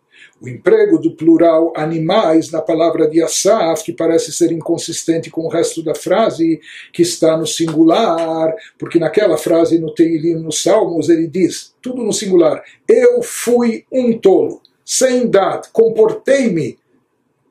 o 0.41 0.49
emprego 0.49 0.99
do 0.99 1.15
plural 1.15 1.73
animais 1.77 2.51
na 2.51 2.63
palavra 2.63 3.07
de 3.07 3.23
Asaf, 3.23 3.85
que 3.85 3.93
parece 3.93 4.33
ser 4.33 4.51
inconsistente 4.51 5.31
com 5.31 5.43
o 5.43 5.49
resto 5.49 5.83
da 5.83 5.95
frase, 5.95 6.61
que 6.93 7.03
está 7.03 7.37
no 7.37 7.47
singular, 7.47 8.55
porque 8.79 8.99
naquela 8.99 9.37
frase 9.37 9.79
no 9.79 9.95
Teilim, 9.95 10.37
nos 10.37 10.63
Salmos, 10.63 11.11
ele 11.11 11.27
diz, 11.27 11.75
tudo 11.83 12.03
no 12.03 12.13
singular, 12.13 12.65
eu 12.89 13.23
fui 13.23 13.85
um 13.93 14.17
tolo, 14.17 14.63
sem 14.85 15.29
dat, 15.29 15.69
comportei-me. 15.73 16.79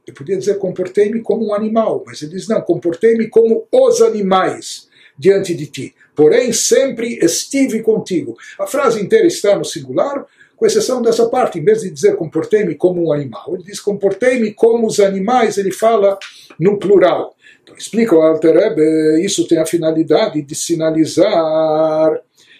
Eu 0.07 0.13
podia 0.15 0.37
dizer 0.37 0.57
comportei-me 0.57 1.21
como 1.21 1.47
um 1.47 1.53
animal, 1.53 2.03
mas 2.05 2.23
ele 2.23 2.31
diz, 2.31 2.47
não, 2.47 2.61
comportei-me 2.61 3.27
como 3.27 3.67
os 3.71 4.01
animais 4.01 4.89
diante 5.17 5.53
de 5.53 5.67
ti. 5.67 5.95
Porém, 6.15 6.51
sempre 6.51 7.19
estive 7.21 7.81
contigo. 7.81 8.35
A 8.59 8.65
frase 8.65 9.01
inteira 9.01 9.27
está 9.27 9.55
no 9.55 9.63
singular, 9.63 10.25
com 10.59 10.65
exceção 10.65 11.01
dessa 11.01 11.25
parte, 11.29 11.57
em 11.57 11.63
vez 11.63 11.79
de 11.79 11.89
dizer 11.89 12.17
comportei-me 12.17 12.75
como 12.75 13.07
um 13.07 13.13
animal, 13.13 13.53
ele 13.53 13.63
diz 13.63 13.79
comportei-me 13.79 14.53
como 14.53 14.85
os 14.85 14.99
animais, 14.99 15.57
ele 15.57 15.71
fala 15.71 16.19
no 16.59 16.77
plural. 16.77 17.33
Então, 17.63 17.73
explica 17.77 18.13
o 18.13 18.21
Alter 18.21 18.53
Rebbe, 18.53 19.23
isso 19.23 19.47
tem 19.47 19.57
a 19.57 19.65
finalidade 19.65 20.41
de 20.41 20.53
sinalizar 20.53 22.19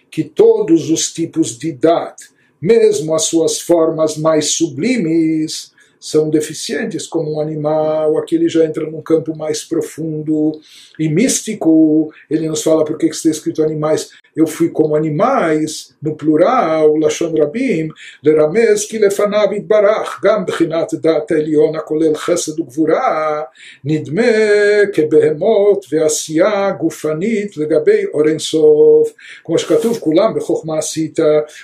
que 0.10 0.24
todos 0.24 0.90
os 0.90 1.12
tipos 1.12 1.58
de 1.60 1.68
idade, 1.68 2.24
mesmo 2.62 3.14
as 3.14 3.24
suas 3.24 3.60
formas 3.60 4.18
mais 4.18 4.54
sublimes, 4.54 5.74
são 6.00 6.30
deficientes, 6.30 7.06
como 7.06 7.36
um 7.36 7.42
animal, 7.42 8.18
aqui 8.18 8.36
ele 8.36 8.48
já 8.48 8.64
entra 8.64 8.90
num 8.90 9.02
campo 9.02 9.36
mais 9.36 9.64
profundo 9.64 10.60
e 10.98 11.10
místico. 11.10 12.12
Ele 12.30 12.48
nos 12.48 12.64
fala 12.64 12.86
por 12.86 12.98
que 12.98 13.08
está 13.08 13.30
escrito 13.30 13.62
animais. 13.62 14.12
Eu 14.36 14.48
fui 14.48 14.70
como 14.70 14.96
animais, 14.96 15.94
no 16.02 16.16
plural, 16.16 16.96
Lashon 16.96 17.34
Rabim, 17.36 17.90
Leramez 18.24 18.86
ki 18.86 19.00
lefanav 19.00 19.52
itbarach, 19.54 20.22
gam 20.22 20.46
bechinat 20.46 20.96
dat 21.02 21.30
eliona 21.32 21.82
kolel 21.82 22.16
chesed 22.16 22.60
ugvura, 22.62 23.50
nidme 23.84 24.88
kebehemot 24.94 25.90
ve'asiya 25.92 26.72
gufanit 26.80 27.58
legabei 27.58 28.08
orensov. 28.14 29.12
Como 29.44 29.58
escatuv 29.58 29.98
é 29.98 30.00
kulam 30.00 30.34
bechokma 30.34 30.80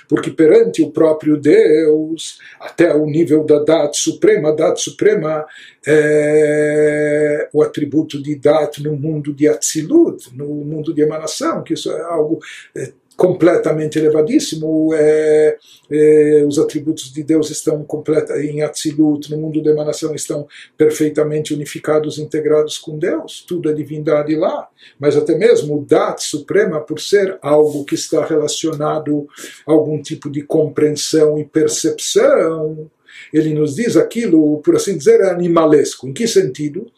porque 0.08 0.30
perante 0.30 0.82
o 0.82 0.90
próprio 0.90 1.36
Deus, 1.38 2.38
até 2.60 2.94
o 2.94 3.06
nível 3.06 3.44
da 3.44 3.60
data 3.60 3.94
superior, 3.94 4.25
suprema, 4.26 4.48
a 4.48 4.52
data 4.52 4.76
suprema 4.76 5.46
é 5.86 7.48
o 7.52 7.62
atributo 7.62 8.20
de 8.20 8.34
data 8.34 8.82
no 8.82 8.96
mundo 8.96 9.32
de 9.32 9.46
Atzilut, 9.46 10.36
no 10.36 10.46
mundo 10.46 10.92
de 10.92 11.02
emanação, 11.02 11.62
que 11.62 11.74
isso 11.74 11.90
é 11.92 12.02
algo 12.02 12.40
é, 12.74 12.92
completamente 13.16 13.98
elevadíssimo, 13.98 14.92
é, 14.92 15.56
é, 15.90 16.44
os 16.46 16.58
atributos 16.58 17.10
de 17.12 17.22
Deus 17.22 17.50
estão 17.50 17.82
completa, 17.84 18.38
em 18.42 18.62
Atzilut, 18.62 19.30
no 19.30 19.38
mundo 19.38 19.62
da 19.62 19.70
emanação, 19.70 20.14
estão 20.14 20.46
perfeitamente 20.76 21.54
unificados, 21.54 22.18
integrados 22.18 22.76
com 22.76 22.98
Deus, 22.98 23.44
tudo 23.46 23.70
é 23.70 23.72
divindade 23.72 24.34
lá, 24.34 24.68
mas 24.98 25.16
até 25.16 25.34
mesmo 25.36 25.76
o 25.76 25.84
Dat 25.84 26.20
Suprema, 26.20 26.80
por 26.80 27.00
ser 27.00 27.38
algo 27.40 27.84
que 27.84 27.94
está 27.94 28.24
relacionado 28.24 29.26
a 29.66 29.72
algum 29.72 30.02
tipo 30.02 30.28
de 30.28 30.42
compreensão 30.42 31.38
e 31.38 31.44
percepção, 31.44 32.90
ele 33.32 33.54
nos 33.54 33.76
diz 33.76 33.96
aquilo, 33.96 34.60
por 34.62 34.76
assim 34.76 34.96
dizer, 34.96 35.22
animalesco. 35.22 36.08
Em 36.08 36.12
que 36.12 36.26
sentido? 36.26 36.90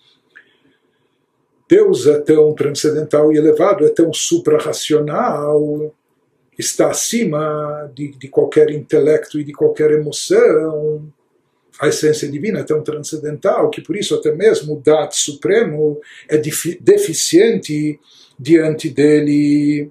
Deus 1.69 2.07
é 2.07 2.19
tão 2.21 2.55
transcendental 2.55 3.33
e 3.33 3.37
elevado, 3.37 3.85
é 3.85 3.91
tão 3.91 4.13
suprarracional, 4.13 5.95
está 6.59 6.91
acima 6.91 7.91
de, 7.95 8.13
de 8.13 8.29
qualquer 8.29 8.71
intelecto 8.71 9.39
e 9.39 9.45
de 9.45 9.53
qualquer 9.53 9.91
emoção. 9.91 11.13
A 11.79 11.89
essência 11.89 12.29
divina 12.29 12.61
é 12.61 12.65
tão 12.65 12.83
transcendental 12.83 13.71
que 13.71 13.83
por 13.83 13.97
isso 13.97 14.15
até 14.15 14.35
mesmo 14.35 14.75
o 14.75 14.81
Dat 14.81 15.15
Supremo 15.15 16.01
é 16.29 16.39
deficiente 16.39 18.01
diante 18.39 18.89
dele. 18.89 19.91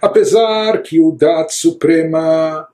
Apesar 0.00 0.82
que 0.82 0.98
o 0.98 1.12
Dat 1.12 1.52
Suprema 1.52 2.66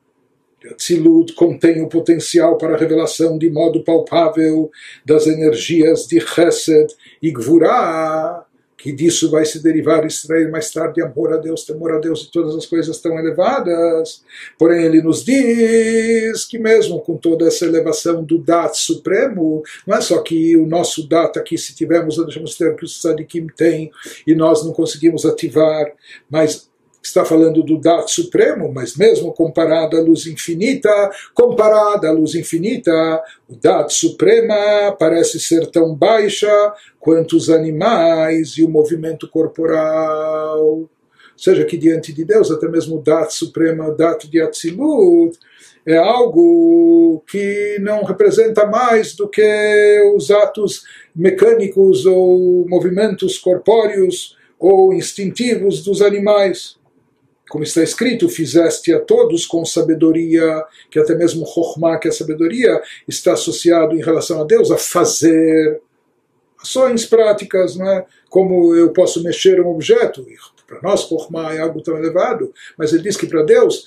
Tzilut 0.77 1.33
contém 1.35 1.83
o 1.83 1.89
potencial 1.89 2.59
para 2.59 2.75
a 2.75 2.79
revelação 2.79 3.39
de 3.39 3.49
modo 3.51 3.83
palpável 3.83 4.71
das 5.05 5.27
energias 5.27 6.07
de 6.07 6.21
Chesed 6.21 6.95
e 7.23 7.31
Gvurah, 7.31 8.45
que 8.81 8.93
disso 8.93 9.31
vai 9.31 9.45
se 9.45 9.63
derivar 9.63 10.07
extrair 10.07 10.51
mais 10.51 10.71
tarde 10.71 11.03
amor 11.03 11.35
a 11.35 11.37
Deus, 11.37 11.65
temor 11.65 11.93
a 11.93 11.99
Deus 11.99 12.23
e 12.23 12.31
todas 12.31 12.55
as 12.57 12.65
coisas 12.65 12.99
tão 12.99 13.19
elevadas. 13.19 14.23
Porém, 14.59 14.85
ele 14.85 15.03
nos 15.03 15.23
diz 15.23 16.47
que 16.47 16.59
mesmo 16.59 17.01
com 17.01 17.17
toda 17.17 17.47
essa 17.47 17.67
elevação 17.67 18.25
do 18.25 18.39
Dat 18.39 18.79
supremo, 18.79 19.63
não 19.87 19.99
é 19.99 20.01
só 20.01 20.23
que 20.23 20.57
o 20.57 20.67
nosso 20.67 21.07
Dat 21.07 21.39
aqui, 21.39 21.59
se 21.59 21.75
tivermos, 21.75 22.17
deixamos 22.17 22.57
ter 22.57 22.75
que 22.75 22.85
o 22.85 22.89
Sadikim 22.89 23.49
tem 23.55 23.91
e 24.27 24.35
nós 24.35 24.65
não 24.65 24.73
conseguimos 24.73 25.27
ativar, 25.27 25.93
mas 26.31 26.70
está 27.03 27.25
falando 27.25 27.63
do 27.63 27.79
Dat 27.79 28.11
Supremo, 28.11 28.71
mas 28.73 28.97
mesmo 28.97 29.33
comparado 29.33 29.97
à 29.97 30.01
luz 30.01 30.27
infinita, 30.27 30.91
comparada 31.35 32.09
à 32.09 32.13
luz 32.13 32.35
infinita, 32.35 33.23
o 33.49 33.57
Dat 33.57 33.93
Suprema 33.93 34.93
parece 34.99 35.41
ser 35.41 35.67
tão 35.71 35.95
baixa 35.95 36.75
quanto 36.99 37.37
os 37.37 37.49
animais 37.49 38.59
e 38.59 38.63
o 38.63 38.69
movimento 38.69 39.29
corporal. 39.29 40.61
Ou 40.61 40.91
seja, 41.37 41.65
que 41.65 41.79
diante 41.79 42.13
de 42.13 42.23
Deus, 42.25 42.51
até 42.51 42.69
mesmo 42.69 42.97
o 42.97 43.03
Dat 43.03 43.33
Suprema, 43.33 43.89
o 43.89 43.97
Dat 43.97 44.29
de 44.29 44.41
Atzilut, 44.41 45.39
é 45.87 45.97
algo 45.97 47.23
que 47.27 47.79
não 47.81 48.05
representa 48.05 48.67
mais 48.67 49.15
do 49.15 49.27
que 49.27 50.13
os 50.15 50.31
atos 50.31 50.85
mecânicos 51.17 52.05
ou 52.05 52.69
movimentos 52.69 53.39
corpóreos 53.39 54.37
ou 54.59 54.93
instintivos 54.93 55.83
dos 55.83 56.03
animais 56.03 56.79
como 57.51 57.65
está 57.65 57.83
escrito, 57.83 58.29
fizeste 58.29 58.95
a 58.95 59.01
todos 59.01 59.45
com 59.45 59.65
sabedoria, 59.65 60.65
que 60.89 61.01
até 61.01 61.17
mesmo 61.17 61.45
Chokhmah, 61.45 61.99
que 61.99 62.07
é 62.07 62.11
a 62.11 62.15
sabedoria, 62.15 62.81
está 63.09 63.33
associado 63.33 63.97
em 63.97 64.01
relação 64.01 64.41
a 64.41 64.45
Deus, 64.45 64.71
a 64.71 64.79
fazer 64.79 65.83
ações 66.63 67.05
práticas, 67.05 67.75
não 67.75 67.91
é? 67.91 68.07
como 68.29 68.77
eu 68.77 68.93
posso 68.93 69.21
mexer 69.25 69.61
um 69.61 69.67
objeto. 69.67 70.25
Para 70.65 70.81
nós, 70.81 71.01
Chokhmah 71.09 71.53
é 71.53 71.59
algo 71.59 71.83
tão 71.83 71.99
elevado, 71.99 72.55
mas 72.79 72.93
ele 72.93 73.03
diz 73.03 73.17
que 73.17 73.27
para 73.27 73.43
Deus, 73.43 73.85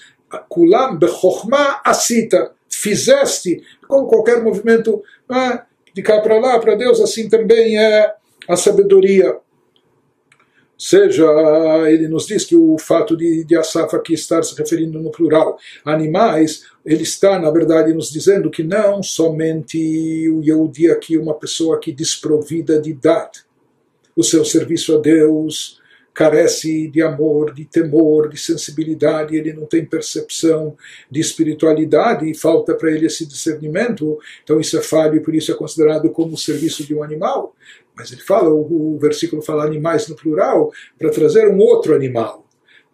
Kulam 0.50 0.98
bechokhmah 0.98 1.82
asita, 1.86 2.52
fizeste, 2.70 3.64
com 3.88 4.06
qualquer 4.08 4.44
movimento 4.44 5.02
é? 5.32 5.62
de 5.96 6.02
cá 6.02 6.20
para 6.20 6.38
lá, 6.38 6.60
para 6.60 6.76
Deus 6.76 7.00
assim 7.00 7.30
também 7.30 7.80
é 7.80 8.14
a 8.46 8.58
sabedoria 8.58 9.38
seja, 10.78 11.26
ele 11.88 12.08
nos 12.08 12.26
diz 12.26 12.46
que 12.46 12.56
o 12.56 12.78
fato 12.78 13.16
de, 13.16 13.44
de 13.44 13.56
Asaf 13.56 13.96
aqui 13.96 14.14
estar 14.14 14.44
se 14.44 14.56
referindo 14.56 15.00
no 15.00 15.12
plural 15.12 15.58
animais, 15.86 16.64
ele 16.86 17.04
está, 17.04 17.40
na 17.40 17.50
verdade, 17.50 17.94
nos 17.94 18.12
dizendo 18.12 18.50
que 18.50 18.64
não 18.64 19.02
somente 19.02 19.78
o 20.30 20.42
Yehudi 20.44 20.90
aqui, 20.90 21.18
uma 21.18 21.34
pessoa 21.34 21.80
que 21.80 21.92
desprovida 21.92 22.82
de 22.82 22.92
idade, 22.92 23.42
o 24.16 24.24
seu 24.24 24.44
serviço 24.44 24.96
a 24.96 25.00
Deus, 25.00 25.82
carece 26.14 26.88
de 26.88 27.02
amor, 27.02 27.54
de 27.54 27.66
temor, 27.66 28.30
de 28.30 28.38
sensibilidade, 28.38 29.36
ele 29.36 29.52
não 29.52 29.66
tem 29.66 29.84
percepção 29.84 30.78
de 31.10 31.20
espiritualidade 31.20 32.30
e 32.30 32.36
falta 32.36 32.76
para 32.76 32.92
ele 32.92 33.08
esse 33.08 33.26
discernimento, 33.26 34.20
então 34.44 34.60
isso 34.60 34.78
é 34.78 34.82
falho 34.82 35.16
e 35.16 35.20
por 35.20 35.34
isso 35.34 35.52
é 35.52 35.56
considerado 35.56 36.10
como 36.12 36.34
o 36.34 36.38
serviço 36.38 36.86
de 36.86 36.94
um 36.94 37.04
animal. 37.04 37.56
Mas 37.96 38.12
ele 38.12 38.22
fala, 38.22 38.50
o, 38.50 38.96
o 38.96 39.00
versículo 39.00 39.42
fala 39.42 39.64
animais 39.64 40.08
no 40.08 40.16
plural, 40.16 40.72
para 40.98 41.10
trazer 41.10 41.48
um 41.48 41.60
outro 41.60 41.96
animal. 41.96 42.43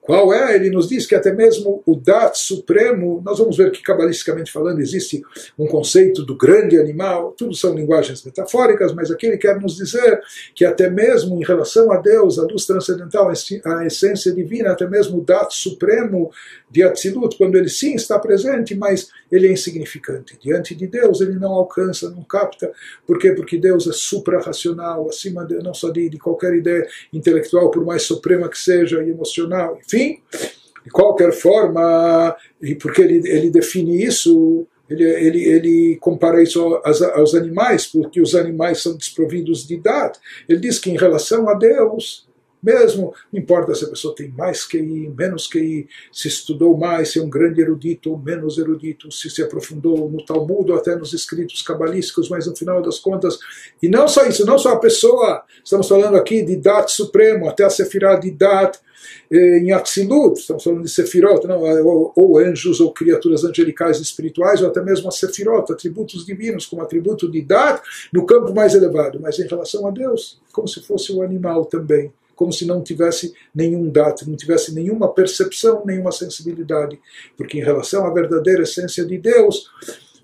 Qual 0.10 0.34
é? 0.34 0.56
Ele 0.56 0.72
nos 0.72 0.90
diz 0.90 1.06
que 1.06 1.14
até 1.14 1.32
mesmo 1.32 1.84
o 1.86 1.96
Dat 1.96 2.36
Supremo, 2.36 3.22
nós 3.24 3.38
vamos 3.38 3.56
ver 3.56 3.70
que 3.70 3.80
cabalisticamente 3.84 4.52
falando 4.52 4.80
existe 4.80 5.22
um 5.56 5.68
conceito 5.68 6.26
do 6.26 6.36
grande 6.36 6.80
animal, 6.80 7.36
tudo 7.38 7.54
são 7.54 7.76
linguagens 7.76 8.26
metafóricas, 8.26 8.92
mas 8.92 9.12
aqui 9.12 9.28
ele 9.28 9.38
quer 9.38 9.62
nos 9.62 9.76
dizer 9.76 10.20
que 10.56 10.66
até 10.66 10.90
mesmo 10.90 11.40
em 11.40 11.46
relação 11.46 11.92
a 11.92 11.98
Deus, 11.98 12.40
a 12.40 12.42
luz 12.42 12.66
transcendental, 12.66 13.30
a 13.30 13.86
essência 13.86 14.34
divina, 14.34 14.72
até 14.72 14.88
mesmo 14.88 15.20
o 15.20 15.24
Dat 15.24 15.54
Supremo 15.54 16.32
de 16.70 16.84
Atzilut, 16.84 17.36
quando 17.38 17.56
ele 17.56 17.70
sim 17.70 17.96
está 17.96 18.20
presente, 18.20 18.76
mas 18.76 19.10
ele 19.32 19.48
é 19.48 19.52
insignificante. 19.52 20.38
Diante 20.42 20.76
de 20.76 20.88
Deus 20.88 21.22
ele 21.22 21.34
não 21.34 21.52
alcança, 21.52 22.10
não 22.10 22.24
capta. 22.24 22.72
Por 23.08 23.18
quê? 23.18 23.32
Porque 23.32 23.58
Deus 23.58 23.88
é 23.88 23.92
suprarracional, 23.92 25.10
acima 25.10 25.46
de, 25.46 25.56
não 25.64 25.74
só 25.74 25.90
de, 25.90 26.10
de 26.10 26.18
qualquer 26.18 26.54
ideia 26.54 26.88
intelectual, 27.12 27.72
por 27.72 27.84
mais 27.84 28.04
suprema 28.04 28.48
que 28.48 28.58
seja, 28.58 29.04
e 29.04 29.10
emocional, 29.10 29.80
enfim, 29.84 30.20
de 30.84 30.92
qualquer 30.92 31.34
forma, 31.34 32.36
e 32.62 32.76
porque 32.76 33.02
ele, 33.02 33.28
ele 33.28 33.50
define 33.50 34.04
isso, 34.04 34.68
ele, 34.90 35.04
ele, 35.04 35.44
ele 35.44 35.98
compara 35.98 36.42
isso 36.42 36.62
aos, 36.84 37.02
aos 37.02 37.36
animais, 37.36 37.86
porque 37.88 38.22
os 38.22 38.36
animais 38.36 38.82
são 38.82 38.96
desprovidos 38.96 39.68
de 39.68 39.76
idade. 39.76 40.20
Ele 40.48 40.60
diz 40.60 40.80
que 40.80 40.90
em 40.90 40.98
relação 40.98 41.48
a 41.50 41.54
Deus, 41.54 42.29
mesmo, 42.62 43.14
não 43.32 43.40
importa 43.40 43.74
se 43.74 43.86
a 43.86 43.90
pessoa 43.90 44.14
tem 44.14 44.30
mais 44.30 44.66
QI, 44.66 45.12
menos 45.18 45.48
QI, 45.48 45.88
se 46.12 46.28
estudou 46.28 46.78
mais, 46.78 47.12
se 47.12 47.20
é 47.20 47.22
um 47.22 47.30
grande 47.30 47.62
erudito 47.62 48.12
ou 48.12 48.18
menos 48.18 48.58
erudito, 48.58 49.12
se 49.12 49.30
se 49.30 49.42
aprofundou 49.42 50.10
no 50.10 50.24
Talmud 50.26 50.72
ou 50.72 50.78
até 50.78 50.96
nos 50.96 51.14
escritos 51.14 51.62
cabalísticos, 51.62 52.30
mas 52.30 52.48
no 52.48 52.56
final 52.56 52.82
das 52.82 53.00
contas, 53.00 53.40
e 53.82 53.88
não 53.88 54.08
só 54.08 54.26
isso, 54.26 54.46
não 54.46 54.58
só 54.58 54.74
a 54.74 54.80
pessoa, 54.80 55.44
estamos 55.64 55.88
falando 55.88 56.18
aqui 56.18 56.44
de 56.44 56.58
Dat 56.58 56.92
Supremo, 56.92 57.48
até 57.48 57.64
a 57.64 57.70
Sefirah 57.70 58.18
de 58.18 58.32
Dat, 58.32 58.78
eh, 59.32 59.60
em 59.60 59.72
Atzilut, 59.72 60.40
estamos 60.40 60.64
falando 60.64 60.84
de 60.84 60.90
Sefirot, 60.90 61.48
não, 61.48 61.62
ou, 61.62 62.12
ou, 62.16 62.40
anjos 62.40 62.82
ou 62.82 62.92
criaturas 62.92 63.44
angelicais 63.44 64.00
espirituais, 64.00 64.62
ou 64.62 64.68
até 64.68 64.82
mesmo 64.82 65.08
a 65.08 65.12
Sefirot, 65.12 65.72
atributos 65.72 66.26
divinos, 66.26 66.66
como 66.66 66.82
atributo 66.82 67.32
de 67.32 67.42
Dat, 67.42 67.82
no 68.12 68.26
campo 68.26 68.54
mais 68.54 68.74
elevado, 68.74 69.20
mas 69.22 69.40
em 69.40 69.48
relação 69.48 69.88
a 69.88 69.92
Deus, 69.92 70.42
como 70.52 70.68
se 70.68 70.82
fosse 70.82 71.14
um 71.14 71.22
animal 71.22 71.66
também 71.66 72.12
como 72.40 72.54
se 72.54 72.66
não 72.66 72.82
tivesse 72.82 73.34
nenhum 73.54 73.90
dado, 73.90 74.22
não 74.26 74.38
tivesse 74.38 74.74
nenhuma 74.74 75.14
percepção, 75.14 75.84
nenhuma 75.86 76.10
sensibilidade. 76.10 76.98
Porque 77.36 77.58
em 77.60 77.62
relação 77.62 78.06
à 78.06 78.14
verdadeira 78.14 78.64
essência 78.64 79.04
de 79.04 79.18
Deus, 79.18 79.70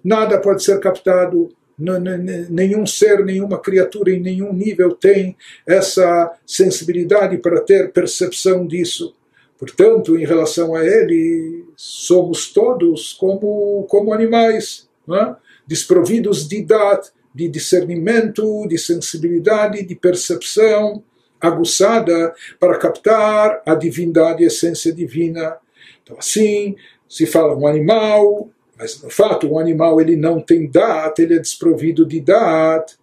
nada 0.01 0.39
pode 0.39 0.63
ser 0.63 0.79
captado, 0.79 1.49
nenhum 1.77 2.85
ser, 2.85 3.25
nenhuma 3.25 3.59
criatura 3.59 4.11
em 4.11 4.21
nenhum 4.21 4.53
nível 4.53 4.93
tem 4.93 5.35
essa 5.67 6.31
sensibilidade 6.45 7.37
para 7.39 7.59
ter 7.59 7.91
percepção 7.91 8.65
disso. 8.65 9.13
Portanto, 9.59 10.17
em 10.17 10.25
relação 10.25 10.73
a 10.73 10.85
ele, 10.85 11.65
somos 11.75 12.53
todos 12.53 13.11
como, 13.11 13.85
como 13.89 14.13
animais, 14.13 14.87
é? 15.11 15.35
desprovidos 15.67 16.47
de 16.47 16.59
idade, 16.59 17.09
de 17.33 17.49
discernimento, 17.49 18.65
de 18.69 18.77
sensibilidade, 18.77 19.85
de 19.85 19.95
percepção 19.95 21.03
aguçada 21.39 22.33
para 22.59 22.77
captar 22.77 23.61
a 23.65 23.75
divindade, 23.75 24.43
a 24.43 24.47
essência 24.47 24.91
divina. 24.93 25.57
Então, 26.03 26.17
assim, 26.17 26.75
se 27.07 27.25
fala 27.25 27.55
um 27.55 27.67
animal, 27.67 28.49
mas 28.77 29.01
no 29.01 29.09
fato, 29.09 29.47
um 29.47 29.59
animal 29.59 30.01
ele 30.01 30.15
não 30.15 30.39
tem 30.39 30.69
data, 30.69 31.21
ele 31.21 31.35
é 31.35 31.39
desprovido 31.39 32.05
de 32.05 32.19
data. 32.19 32.93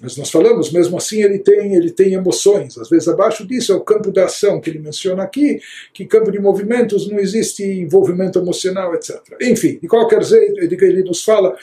Mas 0.00 0.16
nós 0.16 0.30
falamos, 0.30 0.70
mesmo 0.70 0.96
assim, 0.96 1.22
ele 1.22 1.38
tem, 1.38 1.74
ele 1.74 1.90
tem 1.90 2.14
emoções. 2.14 2.78
Às 2.78 2.88
vezes, 2.88 3.08
abaixo 3.08 3.46
disso 3.46 3.72
é 3.72 3.74
o 3.74 3.80
campo 3.80 4.12
da 4.12 4.26
ação 4.26 4.60
que 4.60 4.70
ele 4.70 4.78
menciona 4.78 5.24
aqui, 5.24 5.60
que 5.92 6.04
campo 6.04 6.30
de 6.30 6.38
movimentos 6.38 7.10
não 7.10 7.18
existe 7.18 7.64
envolvimento 7.64 8.38
emocional, 8.38 8.94
etc. 8.94 9.20
Enfim, 9.40 9.78
de 9.80 9.88
qualquer 9.88 10.22
jeito, 10.22 10.60
ele 10.60 11.02
nos 11.02 11.24
fala, 11.24 11.56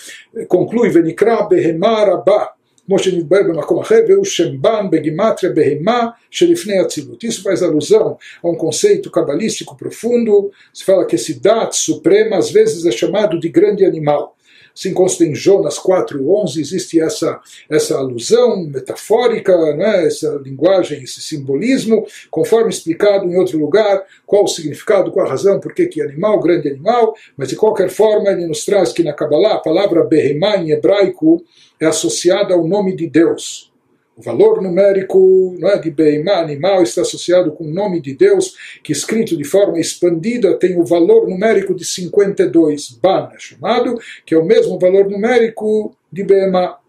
conclui, 0.48 0.90
Venikra 0.90 1.44
Behemar 1.44 2.10
Abba, 2.10 2.55
כמו 2.87 2.99
שנתבהר 2.99 3.43
במקום 3.43 3.81
אחר, 3.81 4.01
והוא 4.09 4.25
שמבן 4.25 4.87
בגימטריה 4.91 5.53
בהמה 5.53 6.07
שלפני 6.31 6.83
אצילות. 6.83 7.25
Isso 7.25 7.43
faz 7.43 7.63
alusão 7.63 8.19
a 8.43 8.49
um 8.49 8.57
conceito 8.57 9.11
cabalístico 9.11 9.77
profundo. 9.77 10.51
Se 10.75 10.85
fala 10.85 11.07
que 11.07 11.15
esse 11.15 11.35
Dat 11.35 11.77
suprema 11.77 12.37
às 12.37 12.51
vezes 12.51 12.85
é 12.85 12.91
chamado 12.91 13.39
de 13.39 13.49
grande 13.49 13.85
animal. 13.85 14.37
Assim 14.76 14.94
consta 14.94 15.24
em 15.24 15.34
Jonas 15.34 15.80
4.11, 15.80 16.60
existe 16.60 17.00
essa, 17.00 17.40
essa 17.70 17.98
alusão 17.98 18.66
metafórica, 18.66 19.56
né, 19.76 20.06
essa 20.06 20.40
linguagem, 20.44 21.02
esse 21.02 21.22
simbolismo, 21.22 22.06
conforme 22.30 22.70
explicado 22.70 23.26
em 23.26 23.38
outro 23.38 23.58
lugar, 23.58 24.04
qual 24.26 24.44
o 24.44 24.48
significado, 24.48 25.12
qual 25.12 25.26
a 25.26 25.30
razão, 25.30 25.60
por 25.60 25.74
que 25.74 26.02
animal, 26.02 26.40
grande 26.42 26.68
animal, 26.68 27.16
mas 27.38 27.50
de 27.50 27.56
qualquer 27.56 27.90
forma 27.90 28.30
ele 28.30 28.46
nos 28.48 28.66
traz 28.66 28.92
que 28.92 29.04
na 29.04 29.14
Kabbalah 29.14 29.56
a 29.56 29.60
palavra 29.60 30.04
Behemá 30.04 30.58
em 30.58 30.72
hebraico 30.72 31.42
é 31.80 31.86
associada 31.86 32.54
ao 32.54 32.68
nome 32.68 32.96
de 32.96 33.08
Deus. 33.08 33.75
O 34.18 34.22
valor 34.22 34.62
numérico 34.62 35.56
não 35.60 35.70
é, 35.70 35.78
de 35.78 35.92
Beimá, 35.92 36.36
animal, 36.36 36.82
está 36.82 37.02
associado 37.02 37.52
com 37.52 37.66
o 37.66 37.74
nome 37.74 38.00
de 38.00 38.14
Deus, 38.14 38.56
que 38.82 38.94
escrito 38.94 39.36
de 39.36 39.44
forma 39.44 39.78
expandida 39.78 40.58
tem 40.58 40.80
o 40.80 40.86
valor 40.86 41.28
numérico 41.28 41.76
de 41.76 41.84
52, 41.84 42.92
Ban 43.02 43.30
é 43.34 43.40
chamado, 43.40 44.00
que 44.26 44.34
é 44.34 44.38
o 44.38 44.46
mesmo 44.46 44.80
valor 44.80 45.10
numérico 45.10 45.94
de 46.10 46.24
Beimá. 46.24 46.80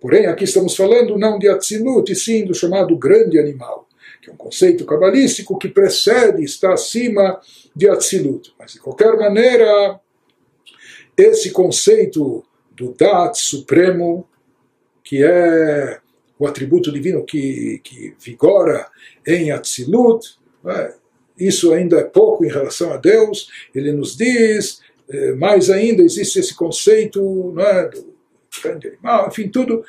Porém, 0.00 0.26
aqui 0.26 0.44
estamos 0.44 0.74
falando 0.74 1.16
não 1.16 1.38
de 1.38 1.48
Atzilut, 1.48 2.10
e 2.10 2.16
sim 2.16 2.44
do 2.44 2.52
chamado 2.52 2.98
grande 2.98 3.38
animal, 3.38 3.88
que 4.20 4.28
é 4.28 4.32
um 4.32 4.36
conceito 4.36 4.84
cabalístico 4.84 5.56
que 5.56 5.68
precede, 5.68 6.42
está 6.42 6.72
acima 6.72 7.40
de 7.74 7.88
Atzilut. 7.88 8.52
Mas, 8.58 8.72
de 8.72 8.80
qualquer 8.80 9.16
maneira, 9.16 10.00
esse 11.16 11.52
conceito 11.52 12.44
do 12.72 12.92
Dat 12.92 13.38
supremo, 13.38 14.26
que 15.04 15.22
é 15.22 16.00
o 16.38 16.46
atributo 16.46 16.90
divino 16.90 17.24
que, 17.24 17.80
que 17.82 18.14
vigora 18.18 18.86
em 19.26 19.50
Atzilut, 19.50 20.38
é? 20.66 20.94
isso 21.38 21.72
ainda 21.72 22.00
é 22.00 22.04
pouco 22.04 22.44
em 22.44 22.48
relação 22.48 22.92
a 22.92 22.96
Deus, 22.96 23.50
ele 23.74 23.92
nos 23.92 24.16
diz, 24.16 24.80
é, 25.08 25.32
mais 25.32 25.70
ainda 25.70 26.02
existe 26.02 26.38
esse 26.38 26.54
conceito 26.54 27.52
não 27.54 27.62
é, 27.62 27.88
do 27.88 28.14
grande 28.62 28.88
animal, 28.88 29.28
enfim, 29.28 29.48
tudo, 29.48 29.84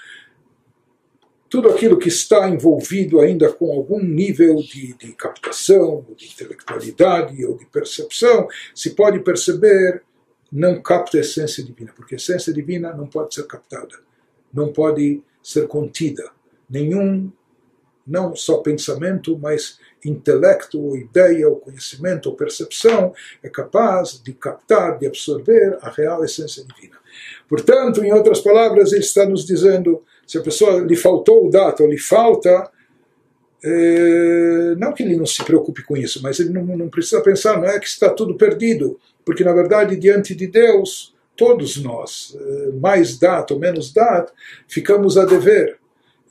tudo 1.50 1.70
aquilo 1.70 1.98
que 1.98 2.10
está 2.10 2.50
envolvido 2.50 3.20
ainda 3.20 3.52
com 3.52 3.72
algum 3.72 4.00
nível 4.04 4.56
de, 4.56 4.94
de 4.94 5.14
captação, 5.14 6.06
de 6.16 6.28
intelectualidade 6.28 7.46
ou 7.46 7.58
de 7.58 7.66
percepção, 7.66 8.48
se 8.74 8.92
pode 8.92 9.20
perceber, 9.20 10.04
não 10.52 10.82
capta 10.82 11.18
a 11.18 11.22
essência 11.22 11.64
divina, 11.64 11.94
porque 11.96 12.16
a 12.16 12.18
essência 12.18 12.54
divina 12.54 12.94
não 12.94 13.08
pode 13.08 13.34
ser 13.36 13.46
captada, 13.48 13.96
não 14.54 14.72
pode 14.72 15.22
ser 15.46 15.68
contida 15.68 16.32
nenhum, 16.68 17.32
não 18.06 18.36
só 18.36 18.58
pensamento, 18.58 19.38
mas 19.38 19.78
intelecto, 20.04 20.82
ou 20.82 20.98
ideia, 20.98 21.48
ou 21.48 21.58
conhecimento, 21.58 22.28
ou 22.28 22.36
percepção 22.36 23.14
é 23.44 23.50
capaz 23.50 24.20
de 24.24 24.34
captar, 24.34 24.98
de 24.98 25.06
absorver 25.06 25.78
a 25.82 25.90
real 25.92 26.26
essência 26.26 26.66
divina. 26.66 26.98
Portanto, 27.48 28.04
em 28.04 28.12
outras 28.12 28.42
palavras, 28.42 28.92
ele 28.92 29.02
está 29.02 29.24
nos 29.24 29.46
dizendo: 29.46 30.04
se 30.26 30.40
a 30.40 30.42
pessoa 30.42 30.82
lhe 30.82 30.96
faltou 30.96 31.46
o 31.46 31.50
dado, 31.52 31.84
ou 31.84 31.90
lhe 31.90 32.00
falta, 32.00 32.72
é, 33.64 34.76
não 34.80 34.94
que 34.94 35.04
ele 35.04 35.16
não 35.16 35.28
se 35.28 35.44
preocupe 35.44 35.84
com 35.84 35.96
isso, 35.96 36.22
mas 36.24 36.40
ele 36.40 36.50
não, 36.50 36.64
não 36.66 36.90
precisa 36.90 37.22
pensar, 37.22 37.62
não 37.62 37.70
é 37.70 37.80
que 37.80 37.88
está 37.88 38.10
tudo 38.10 38.36
perdido, 38.36 39.00
porque 39.24 39.44
na 39.44 39.54
verdade, 39.54 39.96
diante 39.96 40.34
de 40.34 40.48
Deus, 40.48 41.15
todos 41.36 41.78
nós, 41.78 42.36
é, 42.40 42.72
mais 42.72 43.18
dado 43.18 43.54
ou 43.54 43.60
menos 43.60 43.92
dado, 43.94 44.32
ficamos 44.68 45.18
a 45.18 45.26
dever. 45.26 45.78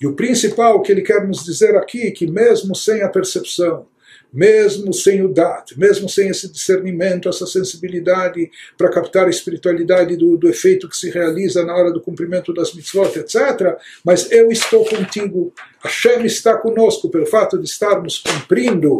E 0.00 0.07
o 0.07 0.14
principal 0.14 0.82
que 0.82 0.92
ele 0.92 1.02
quer 1.02 1.26
nos 1.26 1.44
dizer 1.44 1.76
aqui 1.76 2.02
é 2.02 2.11
que 2.11 2.26
mesmo 2.26 2.74
sem 2.74 3.02
a 3.02 3.09
percepção, 3.09 3.86
mesmo 4.34 4.92
sem 4.92 5.22
o 5.22 5.28
dat, 5.28 5.78
mesmo 5.78 6.09
sem 6.09 6.28
esse 6.28 6.50
discernimento, 6.50 7.28
essa 7.28 7.46
sensibilidade 7.46 8.50
para 8.76 8.90
captar 8.90 9.26
a 9.26 9.30
espiritualidade 9.30 10.16
do, 10.16 10.36
do, 10.36 10.48
efeito 10.48 10.88
que 10.88 10.96
se 10.96 11.09
realiza 11.09 11.64
na 11.64 11.72
hora 11.72 11.92
do 11.92 12.00
cumprimento 12.00 12.52
das 12.52 12.74
mitzvot, 12.74 13.16
etc. 13.16 13.78
Mas 14.05 14.30
eu 14.32 14.50
estou 14.50 14.84
contigo, 14.84 15.52
Hashem 15.80 16.26
está 16.26 16.57
conosco 16.57 17.09
pelo 17.09 17.26
fato 17.26 17.57
de 17.57 17.64
estarmos 17.64 18.18
cumprindo 18.18 18.98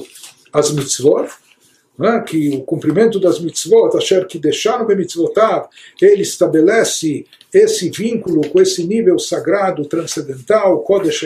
as 0.53 0.71
mitzvot, 0.71 1.29
é? 2.01 2.21
que 2.21 2.57
o 2.57 2.63
cumprimento 2.63 3.21
das 3.21 3.39
mitzvot, 3.39 3.97
achar 3.97 4.27
que 4.27 4.39
deixaram 4.39 4.87
de 4.87 4.97
mitzvotav, 4.97 5.69
ele 6.01 6.23
estabelece 6.23 7.25
esse 7.53 7.89
vínculo 7.91 8.49
com 8.49 8.61
esse 8.61 8.85
nível 8.85 9.19
sagrado, 9.19 9.87
transcendental, 9.87 10.81
Kodesh 10.81 11.25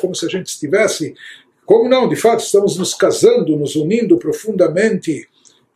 como 0.00 0.14
se 0.14 0.26
a 0.26 0.28
gente 0.28 0.48
estivesse, 0.48 1.14
como 1.64 1.88
não, 1.88 2.08
de 2.08 2.16
fato 2.16 2.40
estamos 2.40 2.76
nos 2.76 2.92
casando, 2.92 3.56
nos 3.56 3.76
unindo 3.76 4.18
profundamente 4.18 5.26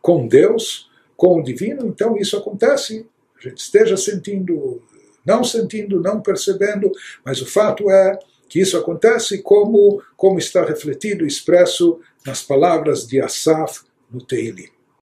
com 0.01 0.27
Deus, 0.27 0.89
com 1.17 1.39
o 1.39 1.43
divino, 1.43 1.87
então 1.87 2.15
isso 2.17 2.37
acontece, 2.37 3.05
a 3.39 3.49
gente 3.49 3.57
esteja 3.57 3.97
sentindo, 3.97 4.81
não 5.25 5.43
sentindo, 5.43 5.99
não 5.99 6.21
percebendo, 6.21 6.91
mas 7.23 7.41
o 7.41 7.45
fato 7.47 7.89
é 7.89 8.19
que 8.47 8.59
isso 8.59 8.77
acontece 8.77 9.41
como, 9.41 10.01
como 10.15 10.37
está 10.37 10.63
refletido, 10.63 11.25
expresso 11.25 11.99
nas 12.25 12.43
palavras 12.43 13.07
de 13.07 13.19
Asaf, 13.19 13.81
no 14.11 14.19
Teilim. 14.21 14.74